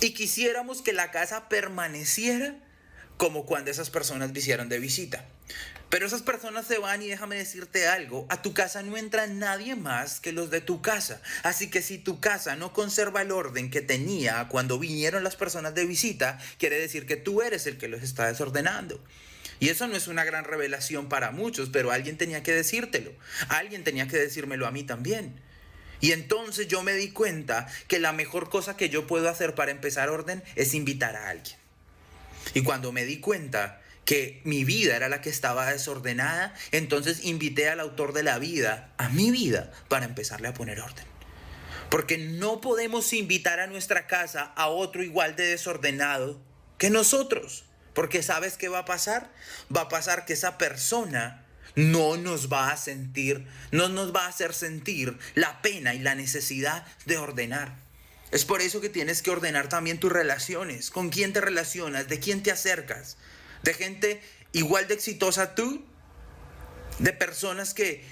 Y 0.00 0.14
quisiéramos 0.14 0.80
que 0.80 0.94
la 0.94 1.10
casa 1.10 1.50
permaneciera 1.50 2.54
como 3.18 3.44
cuando 3.44 3.70
esas 3.70 3.90
personas 3.90 4.32
visieron 4.32 4.70
de 4.70 4.78
visita. 4.78 5.26
Pero 5.90 6.06
esas 6.06 6.22
personas 6.22 6.66
se 6.66 6.78
van 6.78 7.02
y 7.02 7.08
déjame 7.08 7.36
decirte 7.36 7.86
algo, 7.86 8.24
a 8.30 8.40
tu 8.40 8.54
casa 8.54 8.82
no 8.82 8.96
entra 8.96 9.26
nadie 9.26 9.76
más 9.76 10.18
que 10.18 10.32
los 10.32 10.48
de 10.48 10.62
tu 10.62 10.80
casa. 10.80 11.20
Así 11.42 11.68
que 11.68 11.82
si 11.82 11.98
tu 11.98 12.20
casa 12.20 12.56
no 12.56 12.72
conserva 12.72 13.20
el 13.20 13.32
orden 13.32 13.70
que 13.70 13.82
tenía 13.82 14.48
cuando 14.48 14.78
vinieron 14.78 15.24
las 15.24 15.36
personas 15.36 15.74
de 15.74 15.84
visita, 15.84 16.38
quiere 16.56 16.80
decir 16.80 17.04
que 17.04 17.16
tú 17.16 17.42
eres 17.42 17.66
el 17.66 17.76
que 17.76 17.88
los 17.88 18.02
está 18.02 18.28
desordenando. 18.28 19.04
Y 19.60 19.68
eso 19.68 19.86
no 19.86 19.94
es 19.94 20.08
una 20.08 20.24
gran 20.24 20.44
revelación 20.44 21.08
para 21.08 21.30
muchos, 21.30 21.68
pero 21.68 21.92
alguien 21.92 22.16
tenía 22.16 22.42
que 22.42 22.52
decírtelo. 22.52 23.12
Alguien 23.48 23.84
tenía 23.84 24.08
que 24.08 24.16
decírmelo 24.16 24.66
a 24.66 24.70
mí 24.70 24.82
también. 24.82 25.38
Y 26.00 26.12
entonces 26.12 26.66
yo 26.66 26.82
me 26.82 26.94
di 26.94 27.10
cuenta 27.10 27.68
que 27.86 27.98
la 27.98 28.12
mejor 28.12 28.48
cosa 28.48 28.76
que 28.76 28.88
yo 28.88 29.06
puedo 29.06 29.28
hacer 29.28 29.54
para 29.54 29.70
empezar 29.70 30.08
orden 30.08 30.42
es 30.56 30.72
invitar 30.72 31.14
a 31.14 31.28
alguien. 31.28 31.56
Y 32.54 32.62
cuando 32.62 32.90
me 32.90 33.04
di 33.04 33.20
cuenta 33.20 33.82
que 34.06 34.40
mi 34.44 34.64
vida 34.64 34.96
era 34.96 35.10
la 35.10 35.20
que 35.20 35.28
estaba 35.28 35.70
desordenada, 35.70 36.54
entonces 36.72 37.24
invité 37.24 37.68
al 37.68 37.80
autor 37.80 38.14
de 38.14 38.22
la 38.22 38.38
vida 38.38 38.94
a 38.96 39.10
mi 39.10 39.30
vida 39.30 39.70
para 39.88 40.06
empezarle 40.06 40.48
a 40.48 40.54
poner 40.54 40.80
orden. 40.80 41.04
Porque 41.90 42.16
no 42.16 42.62
podemos 42.62 43.12
invitar 43.12 43.60
a 43.60 43.66
nuestra 43.66 44.06
casa 44.06 44.52
a 44.56 44.68
otro 44.68 45.02
igual 45.02 45.36
de 45.36 45.44
desordenado 45.46 46.40
que 46.78 46.88
nosotros. 46.88 47.64
Porque 47.94 48.22
sabes 48.22 48.56
qué 48.56 48.68
va 48.68 48.80
a 48.80 48.84
pasar? 48.84 49.32
Va 49.74 49.82
a 49.82 49.88
pasar 49.88 50.24
que 50.24 50.34
esa 50.34 50.58
persona 50.58 51.44
no 51.74 52.16
nos 52.16 52.52
va 52.52 52.70
a 52.70 52.76
sentir, 52.76 53.46
no 53.70 53.88
nos 53.88 54.14
va 54.14 54.26
a 54.26 54.28
hacer 54.28 54.54
sentir 54.54 55.18
la 55.34 55.62
pena 55.62 55.94
y 55.94 55.98
la 55.98 56.14
necesidad 56.14 56.86
de 57.06 57.18
ordenar. 57.18 57.76
Es 58.30 58.44
por 58.44 58.60
eso 58.60 58.80
que 58.80 58.88
tienes 58.88 59.22
que 59.22 59.30
ordenar 59.30 59.68
también 59.68 59.98
tus 59.98 60.12
relaciones. 60.12 60.90
¿Con 60.90 61.10
quién 61.10 61.32
te 61.32 61.40
relacionas? 61.40 62.08
¿De 62.08 62.20
quién 62.20 62.42
te 62.42 62.52
acercas? 62.52 63.16
¿De 63.62 63.74
gente 63.74 64.22
igual 64.52 64.86
de 64.86 64.94
exitosa 64.94 65.54
tú? 65.54 65.84
¿De 66.98 67.12
personas 67.12 67.74
que, 67.74 68.04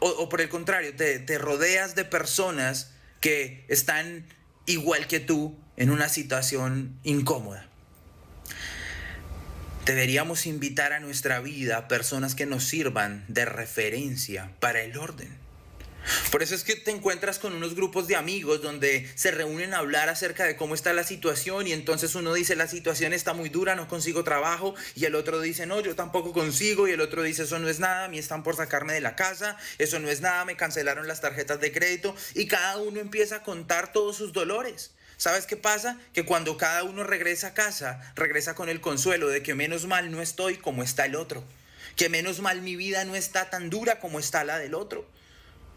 o, 0.00 0.28
por 0.28 0.40
el 0.40 0.48
contrario, 0.48 0.94
te, 0.96 1.20
te 1.20 1.38
rodeas 1.38 1.94
de 1.94 2.04
personas 2.04 2.90
que 3.20 3.64
están 3.68 4.26
igual 4.66 5.06
que 5.06 5.20
tú 5.20 5.56
en 5.76 5.90
una 5.90 6.08
situación 6.08 6.98
incómoda? 7.04 7.69
Deberíamos 9.86 10.46
invitar 10.46 10.92
a 10.92 11.00
nuestra 11.00 11.40
vida 11.40 11.88
personas 11.88 12.34
que 12.34 12.46
nos 12.46 12.64
sirvan 12.64 13.24
de 13.28 13.46
referencia 13.46 14.52
para 14.60 14.82
el 14.82 14.96
orden. 14.96 15.40
Por 16.30 16.42
eso 16.42 16.54
es 16.54 16.64
que 16.64 16.76
te 16.76 16.90
encuentras 16.90 17.38
con 17.38 17.54
unos 17.54 17.74
grupos 17.74 18.06
de 18.06 18.16
amigos 18.16 18.62
donde 18.62 19.10
se 19.14 19.30
reúnen 19.30 19.74
a 19.74 19.78
hablar 19.78 20.08
acerca 20.08 20.44
de 20.44 20.56
cómo 20.56 20.74
está 20.74 20.92
la 20.92 21.04
situación 21.04 21.66
y 21.66 21.72
entonces 21.72 22.14
uno 22.14 22.32
dice 22.32 22.56
la 22.56 22.68
situación 22.68 23.12
está 23.12 23.32
muy 23.34 23.48
dura, 23.48 23.74
no 23.74 23.88
consigo 23.88 24.24
trabajo 24.24 24.74
y 24.94 25.04
el 25.04 25.14
otro 25.14 25.40
dice 25.40 25.66
no, 25.66 25.80
yo 25.80 25.94
tampoco 25.94 26.32
consigo 26.32 26.88
y 26.88 26.92
el 26.92 27.00
otro 27.00 27.22
dice 27.22 27.42
eso 27.42 27.58
no 27.58 27.68
es 27.68 27.80
nada, 27.80 28.06
a 28.06 28.08
mí 28.08 28.18
están 28.18 28.42
por 28.42 28.56
sacarme 28.56 28.94
de 28.94 29.00
la 29.00 29.16
casa, 29.16 29.56
eso 29.78 29.98
no 29.98 30.08
es 30.08 30.20
nada, 30.20 30.44
me 30.44 30.56
cancelaron 30.56 31.06
las 31.06 31.20
tarjetas 31.20 31.60
de 31.60 31.72
crédito 31.72 32.14
y 32.34 32.46
cada 32.46 32.78
uno 32.78 33.00
empieza 33.00 33.36
a 33.36 33.42
contar 33.42 33.92
todos 33.92 34.16
sus 34.16 34.32
dolores. 34.32 34.92
¿Sabes 35.20 35.44
qué 35.44 35.58
pasa? 35.58 35.98
Que 36.14 36.24
cuando 36.24 36.56
cada 36.56 36.82
uno 36.82 37.04
regresa 37.04 37.48
a 37.48 37.52
casa, 37.52 38.00
regresa 38.16 38.54
con 38.54 38.70
el 38.70 38.80
consuelo 38.80 39.28
de 39.28 39.42
que 39.42 39.54
menos 39.54 39.84
mal 39.84 40.10
no 40.10 40.22
estoy 40.22 40.56
como 40.56 40.82
está 40.82 41.04
el 41.04 41.14
otro. 41.14 41.44
Que 41.94 42.08
menos 42.08 42.40
mal 42.40 42.62
mi 42.62 42.74
vida 42.74 43.04
no 43.04 43.14
está 43.14 43.50
tan 43.50 43.68
dura 43.68 44.00
como 44.00 44.18
está 44.18 44.44
la 44.44 44.58
del 44.58 44.74
otro. 44.74 45.06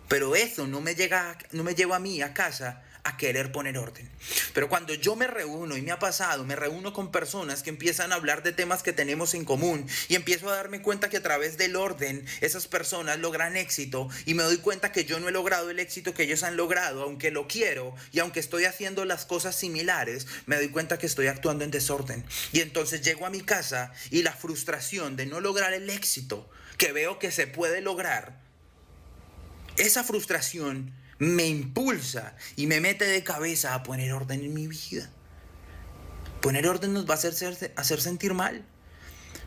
Pero 0.08 0.38
eso 0.38 0.66
no 0.66 0.80
me 0.80 0.96
llega, 0.96 1.38
no 1.52 1.66
me 1.66 1.76
lleva 1.76 1.98
a 1.98 2.00
mí 2.00 2.22
a 2.22 2.34
casa 2.34 2.84
a 3.04 3.18
querer 3.18 3.52
poner 3.52 3.78
orden. 3.78 4.10
Pero 4.54 4.70
cuando 4.70 4.94
yo 4.94 5.16
me 5.16 5.28
reúno, 5.28 5.76
y 5.76 5.82
me 5.82 5.92
ha 5.92 6.00
pasado, 6.00 6.46
me 6.46 6.56
reúno 6.56 6.94
con 6.94 7.12
personas 7.12 7.62
que 7.62 7.70
empiezan 7.70 8.12
a 8.12 8.16
hablar 8.16 8.44
de 8.44 8.54
temas 8.54 8.82
que 8.82 8.94
tenemos 8.94 9.34
en 9.34 9.44
común 9.44 9.88
y 10.08 10.16
empiezo 10.16 10.50
a 10.50 10.56
darme 10.56 10.82
cuenta 10.82 11.10
que 11.10 11.18
a 11.18 11.24
través 11.24 11.58
del 11.58 11.76
orden 11.76 12.26
esas 12.40 12.68
personas 12.68 13.20
logran 13.20 13.58
éxito 13.58 14.10
y 14.26 14.36
me 14.36 14.44
doy 14.44 14.58
cuenta 14.58 14.92
que 14.92 15.06
yo 15.06 15.20
no 15.20 15.28
he 15.28 15.32
logrado 15.32 15.70
el 15.70 15.80
éxito 15.80 16.14
que 16.14 16.24
ellos 16.24 16.44
han 16.44 16.56
logrado, 16.56 17.04
aunque 17.04 17.32
lo 17.32 17.48
quiero 17.48 17.94
y 18.12 18.20
aunque 18.20 18.40
estoy 18.40 18.66
haciendo 18.66 19.04
las 19.04 19.26
cosas 19.26 19.56
similares, 19.56 20.28
me 20.46 20.56
doy 20.56 20.70
cuenta 20.70 20.98
que 20.98 21.08
estoy 21.08 21.28
actuando 21.28 21.66
en 21.66 21.72
desorden. 21.72 22.24
Y 22.54 22.62
entonces 22.62 23.02
llego 23.02 23.26
a 23.26 23.30
mi 23.30 23.42
casa 23.42 23.92
y 24.12 24.24
la 24.24 24.34
frustración 24.34 25.18
de 25.18 25.26
no 25.26 25.42
lograr 25.42 25.74
el 25.74 25.90
éxito 25.90 26.50
que 26.78 26.94
veo 26.94 27.20
que 27.20 27.32
se 27.32 27.48
puede 27.48 27.82
lograr, 27.82 28.42
esa 29.78 30.04
frustración 30.04 30.94
me 31.20 31.48
impulsa 31.48 32.36
y 32.56 32.68
me 32.68 32.82
mete 32.82 33.06
de 33.06 33.24
cabeza 33.24 33.74
a 33.74 33.84
poner 33.84 34.14
orden 34.14 34.42
en 34.42 34.54
mi 34.54 34.68
vida. 34.68 35.10
Poner 36.42 36.68
orden 36.68 36.94
nos 36.94 37.10
va 37.10 37.14
a 37.14 37.18
hacer, 37.18 37.74
hacer 37.76 38.02
sentir 38.02 38.34
mal. 38.34 38.66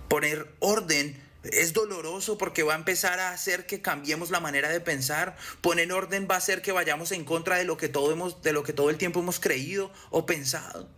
Poner 0.09 0.55
orden 0.61 1.21
es 1.43 1.73
doloroso 1.73 2.39
porque 2.39 2.63
va 2.63 2.75
a 2.75 2.79
empezar 2.79 3.21
a 3.21 3.31
hacer 3.31 3.67
que 3.67 3.83
cambiemos 3.83 4.31
la 4.31 4.41
manera 4.41 4.69
de 4.69 4.81
pensar. 4.81 5.37
Poner 5.61 5.93
orden 5.93 6.27
va 6.31 6.37
a 6.37 6.39
hacer 6.39 6.63
que 6.63 6.73
vayamos 6.73 7.13
en 7.13 7.25
contra 7.25 7.57
de 7.57 7.65
lo 7.65 7.77
que 7.77 7.89
todo, 7.89 8.13
hemos, 8.13 8.43
de 8.43 8.53
lo 8.53 8.63
que 8.63 8.73
todo 8.73 8.91
el 8.91 8.99
tiempo 8.99 9.21
hemos 9.21 9.41
creído 9.41 9.93
o 10.11 10.27
pensado. 10.27 10.89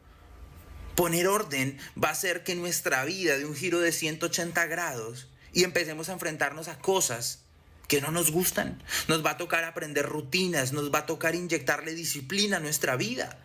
Poner 0.94 1.28
orden 1.28 1.78
va 2.02 2.08
a 2.08 2.12
hacer 2.12 2.42
que 2.42 2.54
nuestra 2.54 3.04
vida 3.04 3.38
dé 3.38 3.44
un 3.44 3.54
giro 3.54 3.80
de 3.80 3.92
180 3.92 4.66
grados 4.66 5.28
y 5.52 5.64
empecemos 5.64 6.08
a 6.08 6.12
enfrentarnos 6.12 6.68
a 6.68 6.78
cosas 6.78 7.44
que 7.88 8.00
no 8.00 8.12
nos 8.12 8.30
gustan. 8.30 8.80
Nos 9.08 9.24
va 9.24 9.30
a 9.32 9.36
tocar 9.36 9.64
aprender 9.64 10.06
rutinas, 10.06 10.72
nos 10.72 10.94
va 10.94 11.00
a 11.00 11.06
tocar 11.06 11.34
inyectarle 11.34 11.94
disciplina 11.94 12.58
a 12.58 12.60
nuestra 12.60 12.94
vida. 12.96 13.38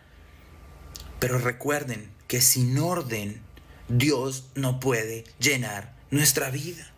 Pero 1.18 1.38
recuerden 1.38 2.12
que 2.28 2.40
sin 2.40 2.78
orden 2.78 3.40
Dios 3.88 4.44
no 4.54 4.78
puede 4.78 5.24
llenar 5.40 5.96
nuestra 6.10 6.50
vida. 6.50 6.92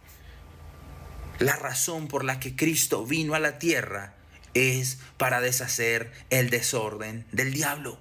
La 1.39 1.57
razón 1.57 2.09
por 2.09 2.25
la 2.25 2.41
que 2.41 2.57
Cristo 2.57 3.07
vino 3.07 3.35
a 3.35 3.39
la 3.39 3.59
tierra 3.59 4.15
es 4.55 4.99
para 5.17 5.41
deshacer 5.41 6.11
el 6.31 6.51
desorden 6.51 7.27
del 7.31 7.53
diablo. 7.53 7.99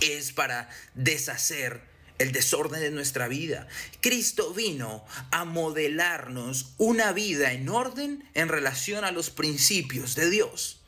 Es 0.00 0.32
para 0.32 0.68
deshacer 0.94 1.93
el 2.18 2.32
desorden 2.32 2.80
de 2.80 2.90
nuestra 2.90 3.28
vida. 3.28 3.66
Cristo 4.00 4.52
vino 4.52 5.04
a 5.30 5.44
modelarnos 5.44 6.74
una 6.78 7.12
vida 7.12 7.52
en 7.52 7.68
orden 7.68 8.28
en 8.34 8.48
relación 8.48 9.04
a 9.04 9.12
los 9.12 9.30
principios 9.30 10.14
de 10.14 10.30
Dios. 10.30 10.80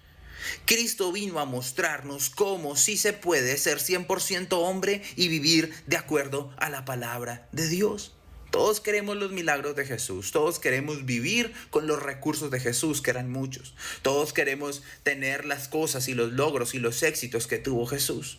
Cristo 0.65 1.11
vino 1.13 1.41
a 1.41 1.45
mostrarnos 1.45 2.31
cómo 2.31 2.77
sí 2.77 2.97
se 2.97 3.13
puede 3.13 3.57
ser 3.57 3.79
100% 3.79 4.49
hombre 4.53 5.03
y 5.17 5.29
vivir 5.29 5.75
de 5.87 5.97
acuerdo 5.97 6.53
a 6.59 6.71
la 6.71 6.85
palabra 6.85 7.49
de 7.53 7.69
Dios. 7.69 8.13
Todos 8.53 8.81
queremos 8.81 9.17
los 9.17 9.33
milagros 9.33 9.75
de 9.77 9.85
Jesús, 9.85 10.31
todos 10.31 10.61
queremos 10.61 11.05
vivir 11.05 11.53
con 11.71 11.87
los 11.87 12.03
recursos 12.03 12.51
de 12.51 12.61
Jesús, 12.61 13.03
que 13.03 13.11
eran 13.11 13.31
muchos. 13.31 13.75
Todos 14.03 14.33
queremos 14.33 14.83
tener 15.03 15.45
las 15.45 15.69
cosas 15.69 16.09
y 16.09 16.15
los 16.15 16.33
logros 16.33 16.75
y 16.75 16.79
los 16.79 17.03
éxitos 17.03 17.49
que 17.49 17.59
tuvo 17.59 17.87
Jesús. 17.87 18.39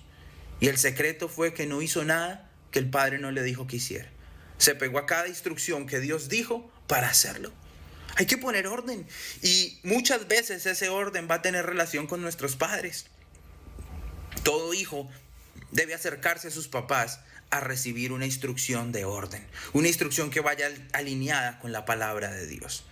Y 0.60 0.70
el 0.70 0.78
secreto 0.78 1.28
fue 1.28 1.54
que 1.54 1.68
no 1.68 1.82
hizo 1.82 2.04
nada 2.04 2.47
el 2.78 2.90
Padre 2.90 3.20
no 3.20 3.32
le 3.32 3.44
dijo 3.44 3.68
que 3.68 3.78
hiciera. 3.78 4.10
Se 4.58 4.76
pegó 4.76 5.00
a 5.00 5.06
cada 5.06 5.28
instrucción 5.28 5.88
que 5.88 6.00
Dios 6.00 6.30
dijo 6.30 6.70
para 6.88 7.10
hacerlo. 7.10 7.52
Hay 8.16 8.26
que 8.26 8.38
poner 8.38 8.68
orden 8.68 9.06
y 9.44 9.80
muchas 9.84 10.28
veces 10.28 10.66
ese 10.66 10.90
orden 10.90 11.28
va 11.30 11.36
a 11.36 11.42
tener 11.42 11.66
relación 11.66 12.08
con 12.08 12.22
nuestros 12.22 12.56
padres. 12.56 13.06
Todo 14.44 14.74
hijo 14.74 15.08
debe 15.72 15.94
acercarse 15.94 16.48
a 16.48 16.52
sus 16.52 16.68
papás 16.68 17.20
a 17.50 17.60
recibir 17.60 18.12
una 18.12 18.26
instrucción 18.26 18.92
de 18.92 19.06
orden, 19.06 19.46
una 19.74 19.88
instrucción 19.88 20.30
que 20.32 20.42
vaya 20.42 20.70
alineada 20.94 21.60
con 21.60 21.72
la 21.72 21.86
palabra 21.86 22.32
de 22.32 22.48
Dios. 22.48 22.86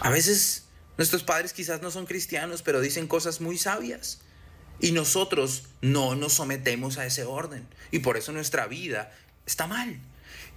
A 0.00 0.10
veces 0.10 0.64
nuestros 0.98 1.24
padres 1.24 1.52
quizás 1.52 1.80
no 1.80 1.90
son 1.90 2.06
cristianos, 2.06 2.62
pero 2.62 2.80
dicen 2.80 3.08
cosas 3.08 3.40
muy 3.40 3.58
sabias. 3.58 4.20
Y 4.80 4.92
nosotros 4.92 5.64
no 5.80 6.14
nos 6.14 6.34
sometemos 6.34 6.98
a 6.98 7.06
ese 7.06 7.24
orden. 7.24 7.66
Y 7.90 8.00
por 8.00 8.16
eso 8.16 8.32
nuestra 8.32 8.66
vida 8.66 9.12
está 9.46 9.66
mal. 9.66 9.98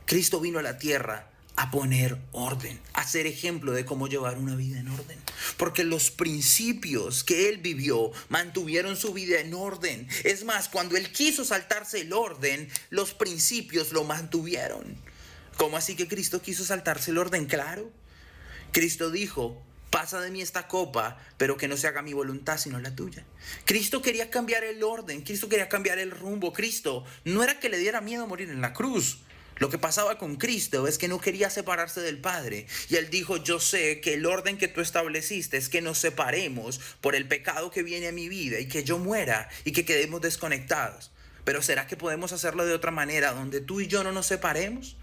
Cristo 0.05 0.39
vino 0.39 0.59
a 0.59 0.63
la 0.63 0.77
tierra 0.77 1.31
a 1.55 1.69
poner 1.69 2.17
orden, 2.31 2.79
a 2.93 3.05
ser 3.05 3.27
ejemplo 3.27 3.73
de 3.73 3.85
cómo 3.85 4.07
llevar 4.07 4.37
una 4.37 4.55
vida 4.55 4.79
en 4.79 4.87
orden. 4.87 5.17
Porque 5.57 5.83
los 5.83 6.11
principios 6.11 7.23
que 7.23 7.49
él 7.49 7.57
vivió 7.57 8.11
mantuvieron 8.29 8.95
su 8.95 9.13
vida 9.13 9.39
en 9.39 9.53
orden. 9.53 10.07
Es 10.23 10.43
más, 10.43 10.69
cuando 10.69 10.97
él 10.97 11.11
quiso 11.11 11.43
saltarse 11.43 12.01
el 12.01 12.13
orden, 12.13 12.69
los 12.89 13.13
principios 13.13 13.91
lo 13.91 14.03
mantuvieron. 14.03 14.95
¿Cómo 15.57 15.77
así 15.77 15.95
que 15.95 16.07
Cristo 16.07 16.41
quiso 16.41 16.63
saltarse 16.63 17.11
el 17.11 17.17
orden? 17.17 17.45
Claro. 17.45 17.91
Cristo 18.71 19.11
dijo, 19.11 19.61
Pasa 19.91 20.21
de 20.21 20.31
mí 20.31 20.41
esta 20.41 20.69
copa, 20.69 21.17
pero 21.37 21.57
que 21.57 21.67
no 21.67 21.75
se 21.75 21.85
haga 21.85 22.01
mi 22.01 22.13
voluntad 22.13 22.57
sino 22.57 22.79
la 22.79 22.95
tuya. 22.95 23.25
Cristo 23.65 24.01
quería 24.01 24.29
cambiar 24.29 24.63
el 24.63 24.81
orden, 24.83 25.21
Cristo 25.21 25.49
quería 25.49 25.67
cambiar 25.67 25.99
el 25.99 26.11
rumbo. 26.11 26.53
Cristo 26.53 27.03
no 27.25 27.43
era 27.43 27.59
que 27.59 27.69
le 27.69 27.77
diera 27.77 27.99
miedo 27.99 28.25
morir 28.25 28.49
en 28.49 28.61
la 28.61 28.71
cruz. 28.71 29.19
Lo 29.57 29.69
que 29.69 29.77
pasaba 29.77 30.17
con 30.17 30.37
Cristo 30.37 30.87
es 30.87 30.97
que 30.97 31.09
no 31.09 31.19
quería 31.19 31.49
separarse 31.49 32.01
del 32.01 32.19
Padre. 32.19 32.65
Y 32.89 32.95
él 32.95 33.09
dijo, 33.11 33.37
yo 33.37 33.59
sé 33.59 34.01
que 34.01 34.15
el 34.15 34.25
orden 34.25 34.57
que 34.57 34.67
tú 34.67 34.81
estableciste 34.81 35.57
es 35.57 35.69
que 35.69 35.81
nos 35.81 35.99
separemos 35.99 36.79
por 36.99 37.13
el 37.13 37.27
pecado 37.27 37.69
que 37.69 37.83
viene 37.83 38.07
a 38.07 38.11
mi 38.11 38.27
vida 38.27 38.59
y 38.59 38.67
que 38.67 38.83
yo 38.83 38.97
muera 38.97 39.49
y 39.65 39.71
que 39.73 39.85
quedemos 39.85 40.21
desconectados. 40.21 41.11
Pero 41.43 41.61
¿será 41.61 41.85
que 41.85 41.97
podemos 41.97 42.31
hacerlo 42.31 42.65
de 42.65 42.73
otra 42.73 42.91
manera 42.91 43.33
donde 43.33 43.61
tú 43.61 43.81
y 43.81 43.87
yo 43.87 44.03
no 44.03 44.11
nos 44.11 44.25
separemos? 44.25 44.95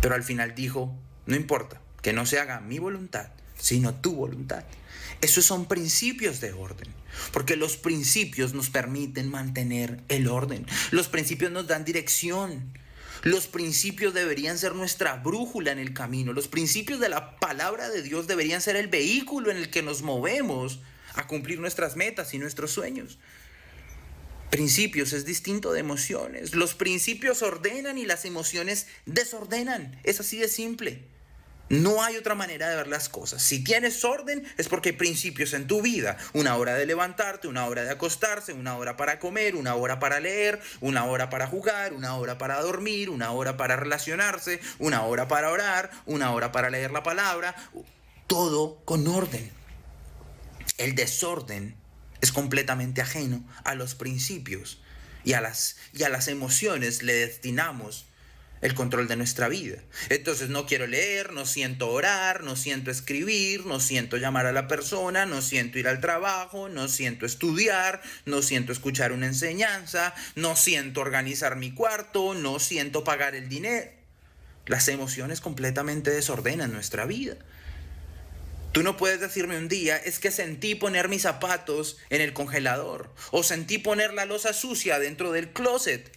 Pero 0.00 0.14
al 0.14 0.24
final 0.24 0.54
dijo, 0.54 0.98
no 1.26 1.36
importa, 1.36 1.80
que 2.04 2.12
no 2.12 2.26
se 2.26 2.38
haga 2.38 2.60
mi 2.60 2.78
voluntad, 2.78 3.28
sino 3.58 3.94
tu 3.94 4.14
voluntad. 4.14 4.62
Esos 5.22 5.46
son 5.46 5.66
principios 5.66 6.38
de 6.42 6.52
orden, 6.52 6.92
porque 7.32 7.56
los 7.56 7.78
principios 7.78 8.52
nos 8.52 8.68
permiten 8.68 9.30
mantener 9.30 10.02
el 10.10 10.28
orden. 10.28 10.66
Los 10.90 11.08
principios 11.08 11.50
nos 11.50 11.66
dan 11.66 11.86
dirección. 11.86 12.78
Los 13.22 13.46
principios 13.46 14.12
deberían 14.12 14.58
ser 14.58 14.74
nuestra 14.74 15.16
brújula 15.16 15.72
en 15.72 15.78
el 15.78 15.94
camino. 15.94 16.34
Los 16.34 16.46
principios 16.46 17.00
de 17.00 17.08
la 17.08 17.38
palabra 17.38 17.88
de 17.88 18.02
Dios 18.02 18.26
deberían 18.26 18.60
ser 18.60 18.76
el 18.76 18.88
vehículo 18.88 19.50
en 19.50 19.56
el 19.56 19.70
que 19.70 19.82
nos 19.82 20.02
movemos 20.02 20.80
a 21.14 21.26
cumplir 21.26 21.58
nuestras 21.58 21.96
metas 21.96 22.34
y 22.34 22.38
nuestros 22.38 22.70
sueños. 22.70 23.18
Principios 24.50 25.14
es 25.14 25.24
distinto 25.24 25.72
de 25.72 25.80
emociones. 25.80 26.54
Los 26.54 26.74
principios 26.74 27.40
ordenan 27.40 27.96
y 27.96 28.04
las 28.04 28.26
emociones 28.26 28.88
desordenan. 29.06 29.98
Es 30.04 30.20
así 30.20 30.36
de 30.36 30.48
simple. 30.48 31.13
No 31.70 32.02
hay 32.02 32.16
otra 32.16 32.34
manera 32.34 32.68
de 32.68 32.76
ver 32.76 32.88
las 32.88 33.08
cosas. 33.08 33.42
Si 33.42 33.64
tienes 33.64 34.04
orden 34.04 34.46
es 34.58 34.68
porque 34.68 34.90
hay 34.90 34.96
principios 34.96 35.54
en 35.54 35.66
tu 35.66 35.80
vida. 35.80 36.18
Una 36.34 36.56
hora 36.56 36.74
de 36.74 36.84
levantarte, 36.84 37.48
una 37.48 37.66
hora 37.66 37.84
de 37.84 37.90
acostarse, 37.90 38.52
una 38.52 38.76
hora 38.76 38.96
para 38.96 39.18
comer, 39.18 39.56
una 39.56 39.74
hora 39.74 39.98
para 39.98 40.20
leer, 40.20 40.60
una 40.80 41.04
hora 41.06 41.30
para 41.30 41.46
jugar, 41.46 41.94
una 41.94 42.16
hora 42.16 42.36
para 42.36 42.60
dormir, 42.60 43.08
una 43.08 43.30
hora 43.30 43.56
para 43.56 43.76
relacionarse, 43.76 44.60
una 44.78 45.02
hora 45.04 45.26
para 45.26 45.50
orar, 45.50 45.90
una 46.04 46.32
hora 46.32 46.52
para 46.52 46.68
leer 46.68 46.90
la 46.90 47.02
palabra. 47.02 47.54
Todo 48.26 48.84
con 48.84 49.06
orden. 49.06 49.50
El 50.76 50.94
desorden 50.94 51.76
es 52.20 52.30
completamente 52.30 53.00
ajeno 53.00 53.42
a 53.64 53.74
los 53.74 53.94
principios 53.94 54.82
y 55.24 55.32
a 55.32 55.40
las, 55.40 55.76
y 55.94 56.02
a 56.02 56.08
las 56.10 56.28
emociones 56.28 57.02
le 57.02 57.14
destinamos 57.14 58.06
el 58.64 58.74
control 58.74 59.08
de 59.08 59.16
nuestra 59.16 59.48
vida. 59.48 59.76
Entonces 60.08 60.48
no 60.48 60.64
quiero 60.64 60.86
leer, 60.86 61.34
no 61.34 61.44
siento 61.44 61.90
orar, 61.90 62.42
no 62.44 62.56
siento 62.56 62.90
escribir, 62.90 63.66
no 63.66 63.78
siento 63.78 64.16
llamar 64.16 64.46
a 64.46 64.52
la 64.52 64.68
persona, 64.68 65.26
no 65.26 65.42
siento 65.42 65.78
ir 65.78 65.86
al 65.86 66.00
trabajo, 66.00 66.70
no 66.70 66.88
siento 66.88 67.26
estudiar, 67.26 68.00
no 68.24 68.40
siento 68.40 68.72
escuchar 68.72 69.12
una 69.12 69.26
enseñanza, 69.26 70.14
no 70.34 70.56
siento 70.56 71.02
organizar 71.02 71.56
mi 71.56 71.72
cuarto, 71.74 72.32
no 72.32 72.58
siento 72.58 73.04
pagar 73.04 73.34
el 73.34 73.50
dinero. 73.50 73.90
Las 74.64 74.88
emociones 74.88 75.42
completamente 75.42 76.10
desordenan 76.10 76.72
nuestra 76.72 77.04
vida. 77.04 77.36
Tú 78.72 78.82
no 78.82 78.96
puedes 78.96 79.20
decirme 79.20 79.58
un 79.58 79.68
día, 79.68 79.98
es 79.98 80.18
que 80.18 80.30
sentí 80.30 80.74
poner 80.74 81.10
mis 81.10 81.22
zapatos 81.22 81.98
en 82.08 82.22
el 82.22 82.32
congelador 82.32 83.12
o 83.30 83.42
sentí 83.42 83.76
poner 83.76 84.14
la 84.14 84.24
losa 84.24 84.54
sucia 84.54 84.98
dentro 84.98 85.32
del 85.32 85.50
closet. 85.50 86.10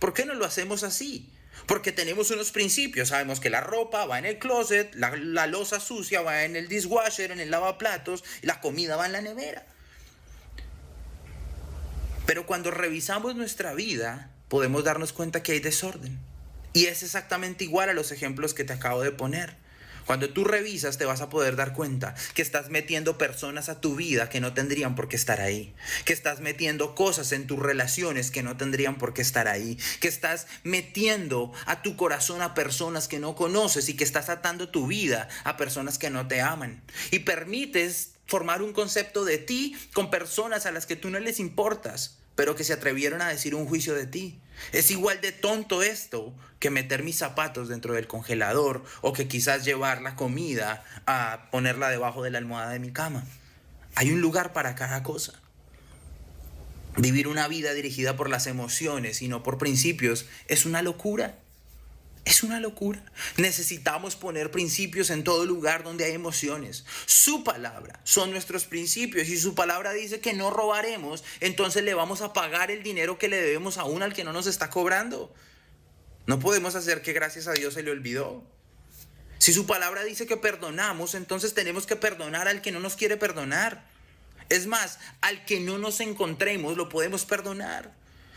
¿Por 0.00 0.12
qué 0.12 0.26
no 0.26 0.34
lo 0.34 0.44
hacemos 0.44 0.82
así? 0.82 1.30
Porque 1.66 1.92
tenemos 1.92 2.30
unos 2.30 2.50
principios, 2.50 3.08
sabemos 3.08 3.40
que 3.40 3.48
la 3.48 3.60
ropa 3.60 4.04
va 4.04 4.18
en 4.18 4.26
el 4.26 4.38
closet, 4.38 4.94
la, 4.94 5.16
la 5.16 5.46
losa 5.46 5.80
sucia 5.80 6.20
va 6.20 6.44
en 6.44 6.56
el 6.56 6.68
dishwasher, 6.68 7.30
en 7.30 7.40
el 7.40 7.50
lavaplatos, 7.50 8.22
la 8.42 8.60
comida 8.60 8.96
va 8.96 9.06
en 9.06 9.12
la 9.12 9.22
nevera. 9.22 9.66
Pero 12.26 12.46
cuando 12.46 12.70
revisamos 12.70 13.34
nuestra 13.34 13.74
vida, 13.74 14.30
podemos 14.48 14.84
darnos 14.84 15.12
cuenta 15.12 15.42
que 15.42 15.52
hay 15.52 15.60
desorden. 15.60 16.18
Y 16.72 16.86
es 16.86 17.02
exactamente 17.02 17.64
igual 17.64 17.88
a 17.88 17.94
los 17.94 18.12
ejemplos 18.12 18.52
que 18.52 18.64
te 18.64 18.72
acabo 18.72 19.02
de 19.02 19.12
poner. 19.12 19.56
Cuando 20.06 20.30
tú 20.30 20.44
revisas 20.44 20.98
te 20.98 21.04
vas 21.04 21.20
a 21.20 21.30
poder 21.30 21.56
dar 21.56 21.72
cuenta 21.72 22.14
que 22.34 22.42
estás 22.42 22.70
metiendo 22.70 23.18
personas 23.18 23.68
a 23.68 23.80
tu 23.80 23.96
vida 23.96 24.28
que 24.28 24.40
no 24.40 24.54
tendrían 24.54 24.94
por 24.94 25.08
qué 25.08 25.16
estar 25.16 25.40
ahí, 25.40 25.74
que 26.04 26.12
estás 26.12 26.40
metiendo 26.40 26.94
cosas 26.94 27.32
en 27.32 27.46
tus 27.46 27.58
relaciones 27.58 28.30
que 28.30 28.42
no 28.42 28.56
tendrían 28.56 28.98
por 28.98 29.14
qué 29.14 29.22
estar 29.22 29.48
ahí, 29.48 29.78
que 30.00 30.08
estás 30.08 30.46
metiendo 30.62 31.52
a 31.66 31.82
tu 31.82 31.96
corazón 31.96 32.42
a 32.42 32.54
personas 32.54 33.08
que 33.08 33.18
no 33.18 33.34
conoces 33.34 33.88
y 33.88 33.94
que 33.94 34.04
estás 34.04 34.28
atando 34.28 34.68
tu 34.68 34.86
vida 34.86 35.28
a 35.44 35.56
personas 35.56 35.98
que 35.98 36.10
no 36.10 36.26
te 36.28 36.40
aman. 36.40 36.82
Y 37.10 37.20
permites 37.20 38.12
formar 38.26 38.62
un 38.62 38.72
concepto 38.72 39.24
de 39.24 39.38
ti 39.38 39.76
con 39.92 40.10
personas 40.10 40.66
a 40.66 40.72
las 40.72 40.86
que 40.86 40.96
tú 40.96 41.10
no 41.10 41.18
les 41.18 41.40
importas, 41.40 42.18
pero 42.34 42.56
que 42.56 42.64
se 42.64 42.72
atrevieron 42.72 43.22
a 43.22 43.28
decir 43.28 43.54
un 43.54 43.66
juicio 43.66 43.94
de 43.94 44.06
ti. 44.06 44.40
Es 44.72 44.90
igual 44.90 45.20
de 45.20 45.32
tonto 45.32 45.82
esto 45.82 46.34
que 46.58 46.70
meter 46.70 47.02
mis 47.02 47.16
zapatos 47.16 47.68
dentro 47.68 47.94
del 47.94 48.06
congelador 48.06 48.84
o 49.02 49.12
que 49.12 49.28
quizás 49.28 49.64
llevar 49.64 50.02
la 50.02 50.16
comida 50.16 50.84
a 51.06 51.48
ponerla 51.50 51.90
debajo 51.90 52.22
de 52.22 52.30
la 52.30 52.38
almohada 52.38 52.70
de 52.70 52.78
mi 52.78 52.92
cama. 52.92 53.24
Hay 53.94 54.10
un 54.10 54.20
lugar 54.20 54.52
para 54.52 54.74
cada 54.74 55.02
cosa. 55.02 55.34
Vivir 56.96 57.28
una 57.28 57.48
vida 57.48 57.74
dirigida 57.74 58.16
por 58.16 58.30
las 58.30 58.46
emociones 58.46 59.20
y 59.22 59.28
no 59.28 59.42
por 59.42 59.58
principios 59.58 60.26
es 60.48 60.64
una 60.64 60.82
locura. 60.82 61.38
Es 62.24 62.42
una 62.42 62.58
locura. 62.58 63.02
Necesitamos 63.36 64.16
poner 64.16 64.50
principios 64.50 65.10
en 65.10 65.24
todo 65.24 65.44
lugar 65.44 65.84
donde 65.84 66.04
hay 66.04 66.12
emociones. 66.12 66.84
Su 67.04 67.44
palabra 67.44 68.00
son 68.04 68.30
nuestros 68.30 68.64
principios 68.64 69.28
y 69.28 69.36
su 69.38 69.54
palabra 69.54 69.92
dice 69.92 70.20
que 70.20 70.32
no 70.32 70.50
robaremos, 70.50 71.22
entonces 71.40 71.84
le 71.84 71.92
vamos 71.92 72.22
a 72.22 72.32
pagar 72.32 72.70
el 72.70 72.82
dinero 72.82 73.18
que 73.18 73.28
le 73.28 73.40
debemos 73.40 73.76
aún 73.76 74.02
al 74.02 74.14
que 74.14 74.24
no 74.24 74.32
nos 74.32 74.46
está 74.46 74.70
cobrando. 74.70 75.34
No 76.26 76.38
podemos 76.38 76.74
hacer 76.74 77.02
que 77.02 77.12
gracias 77.12 77.46
a 77.46 77.52
Dios 77.52 77.74
se 77.74 77.82
le 77.82 77.90
olvidó. 77.90 78.42
Si 79.38 79.52
su 79.52 79.66
palabra 79.66 80.04
dice 80.04 80.26
que 80.26 80.38
perdonamos, 80.38 81.14
entonces 81.14 81.52
tenemos 81.52 81.86
que 81.86 81.96
perdonar 81.96 82.48
al 82.48 82.62
que 82.62 82.72
no 82.72 82.80
nos 82.80 82.96
quiere 82.96 83.18
perdonar. 83.18 83.86
Es 84.48 84.66
más, 84.66 84.98
al 85.20 85.44
que 85.44 85.60
no 85.60 85.76
nos 85.76 86.00
encontremos 86.00 86.78
lo 86.78 86.88
podemos 86.88 87.26
perdonar. 87.26 87.92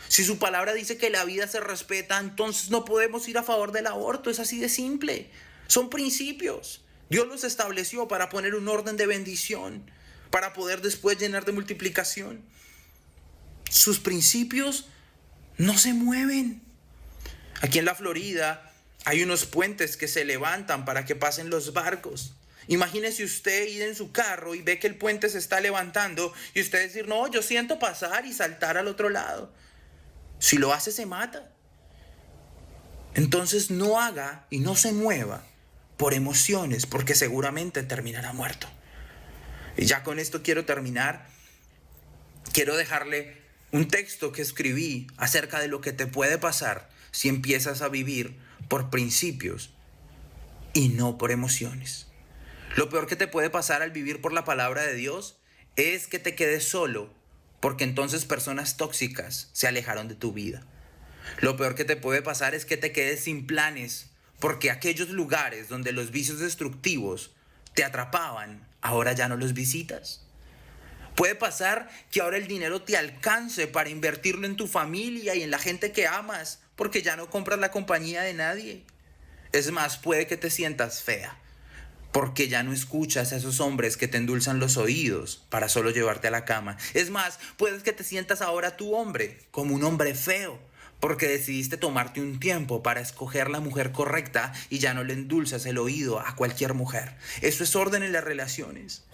Si 0.08 0.24
su 0.24 0.38
palabra 0.38 0.72
dice 0.72 0.96
que 0.96 1.10
la 1.10 1.24
vida 1.24 1.46
se 1.46 1.60
respeta, 1.60 2.18
entonces 2.18 2.70
no 2.70 2.84
podemos 2.84 3.28
ir 3.28 3.38
a 3.38 3.42
favor 3.42 3.72
del 3.72 3.86
aborto. 3.86 4.30
Es 4.30 4.40
así 4.40 4.58
de 4.58 4.68
simple. 4.68 5.30
Son 5.66 5.90
principios. 5.90 6.84
Dios 7.10 7.26
los 7.26 7.44
estableció 7.44 8.08
para 8.08 8.28
poner 8.28 8.54
un 8.54 8.68
orden 8.68 8.96
de 8.96 9.06
bendición, 9.06 9.90
para 10.30 10.52
poder 10.52 10.82
después 10.82 11.18
llenar 11.18 11.44
de 11.44 11.52
multiplicación. 11.52 12.42
Sus 13.70 13.98
principios 13.98 14.88
no 15.58 15.76
se 15.76 15.92
mueven. 15.92 16.62
Aquí 17.60 17.78
en 17.78 17.84
la 17.84 17.94
Florida 17.94 18.72
hay 19.04 19.22
unos 19.22 19.44
puentes 19.44 19.96
que 19.96 20.08
se 20.08 20.24
levantan 20.24 20.84
para 20.84 21.04
que 21.04 21.16
pasen 21.16 21.50
los 21.50 21.72
barcos. 21.72 22.34
Imagínese 22.66 23.24
usted 23.24 23.66
ir 23.66 23.82
en 23.82 23.94
su 23.94 24.12
carro 24.12 24.54
y 24.54 24.62
ve 24.62 24.78
que 24.78 24.86
el 24.86 24.96
puente 24.96 25.28
se 25.30 25.38
está 25.38 25.60
levantando 25.60 26.32
y 26.54 26.60
usted 26.60 26.82
decir, 26.82 27.08
no, 27.08 27.26
yo 27.30 27.42
siento 27.42 27.78
pasar 27.78 28.26
y 28.26 28.32
saltar 28.32 28.76
al 28.76 28.88
otro 28.88 29.08
lado. 29.08 29.52
Si 30.38 30.56
lo 30.58 30.72
hace, 30.72 30.92
se 30.92 31.06
mata. 31.06 31.50
Entonces 33.14 33.70
no 33.70 34.00
haga 34.00 34.46
y 34.50 34.60
no 34.60 34.76
se 34.76 34.92
mueva 34.92 35.44
por 35.96 36.14
emociones, 36.14 36.86
porque 36.86 37.14
seguramente 37.14 37.82
terminará 37.82 38.32
muerto. 38.32 38.68
Y 39.76 39.86
ya 39.86 40.02
con 40.02 40.18
esto 40.18 40.42
quiero 40.42 40.64
terminar. 40.64 41.26
Quiero 42.52 42.76
dejarle 42.76 43.36
un 43.72 43.88
texto 43.88 44.32
que 44.32 44.42
escribí 44.42 45.08
acerca 45.16 45.60
de 45.60 45.68
lo 45.68 45.80
que 45.80 45.92
te 45.92 46.06
puede 46.06 46.38
pasar 46.38 46.88
si 47.10 47.28
empiezas 47.28 47.82
a 47.82 47.88
vivir 47.88 48.38
por 48.68 48.90
principios 48.90 49.70
y 50.72 50.90
no 50.90 51.18
por 51.18 51.30
emociones. 51.30 52.06
Lo 52.76 52.88
peor 52.88 53.06
que 53.06 53.16
te 53.16 53.26
puede 53.26 53.50
pasar 53.50 53.82
al 53.82 53.90
vivir 53.90 54.20
por 54.20 54.32
la 54.32 54.44
palabra 54.44 54.82
de 54.82 54.94
Dios 54.94 55.38
es 55.76 56.06
que 56.06 56.18
te 56.18 56.34
quedes 56.34 56.64
solo 56.64 57.12
porque 57.60 57.84
entonces 57.84 58.24
personas 58.24 58.76
tóxicas 58.76 59.48
se 59.52 59.66
alejaron 59.66 60.08
de 60.08 60.14
tu 60.14 60.32
vida. 60.32 60.62
Lo 61.40 61.56
peor 61.56 61.74
que 61.74 61.84
te 61.84 61.96
puede 61.96 62.22
pasar 62.22 62.54
es 62.54 62.64
que 62.64 62.76
te 62.76 62.92
quedes 62.92 63.20
sin 63.20 63.46
planes, 63.46 64.06
porque 64.40 64.70
aquellos 64.70 65.10
lugares 65.10 65.68
donde 65.68 65.92
los 65.92 66.10
vicios 66.10 66.38
destructivos 66.38 67.32
te 67.74 67.84
atrapaban, 67.84 68.66
ahora 68.80 69.12
ya 69.12 69.28
no 69.28 69.36
los 69.36 69.54
visitas. 69.54 70.24
Puede 71.16 71.34
pasar 71.34 71.88
que 72.10 72.20
ahora 72.20 72.36
el 72.36 72.46
dinero 72.46 72.82
te 72.82 72.96
alcance 72.96 73.66
para 73.66 73.90
invertirlo 73.90 74.46
en 74.46 74.56
tu 74.56 74.68
familia 74.68 75.34
y 75.34 75.42
en 75.42 75.50
la 75.50 75.58
gente 75.58 75.90
que 75.90 76.06
amas, 76.06 76.60
porque 76.76 77.02
ya 77.02 77.16
no 77.16 77.28
compras 77.28 77.58
la 77.58 77.72
compañía 77.72 78.22
de 78.22 78.34
nadie. 78.34 78.84
Es 79.52 79.72
más, 79.72 79.96
puede 79.96 80.26
que 80.26 80.36
te 80.36 80.50
sientas 80.50 81.02
fea 81.02 81.36
porque 82.18 82.48
ya 82.48 82.64
no 82.64 82.72
escuchas 82.72 83.32
a 83.32 83.36
esos 83.36 83.60
hombres 83.60 83.96
que 83.96 84.08
te 84.08 84.16
endulzan 84.16 84.58
los 84.58 84.76
oídos 84.76 85.44
para 85.50 85.68
solo 85.68 85.90
llevarte 85.90 86.26
a 86.26 86.32
la 86.32 86.44
cama. 86.44 86.76
Es 86.92 87.10
más, 87.10 87.38
puedes 87.56 87.84
que 87.84 87.92
te 87.92 88.02
sientas 88.02 88.42
ahora 88.42 88.76
tu 88.76 88.96
hombre 88.96 89.38
como 89.52 89.76
un 89.76 89.84
hombre 89.84 90.16
feo, 90.16 90.58
porque 90.98 91.28
decidiste 91.28 91.76
tomarte 91.76 92.20
un 92.20 92.40
tiempo 92.40 92.82
para 92.82 93.00
escoger 93.00 93.50
la 93.50 93.60
mujer 93.60 93.92
correcta 93.92 94.52
y 94.68 94.80
ya 94.80 94.94
no 94.94 95.04
le 95.04 95.12
endulzas 95.12 95.64
el 95.66 95.78
oído 95.78 96.18
a 96.18 96.34
cualquier 96.34 96.74
mujer. 96.74 97.14
Eso 97.40 97.62
es 97.62 97.76
orden 97.76 98.02
en 98.02 98.10
las 98.10 98.24
relaciones. 98.24 99.04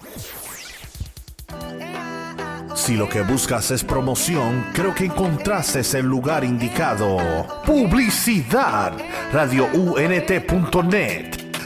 Si 2.74 2.96
lo 2.96 3.10
que 3.10 3.20
buscas 3.20 3.70
es 3.70 3.84
promoción, 3.84 4.68
creo 4.72 4.94
que 4.94 5.04
encontraste 5.04 5.82
el 5.98 6.06
lugar 6.06 6.42
indicado. 6.42 7.18
Publicidad. 7.66 8.96
RadioUNT.net 9.30 11.43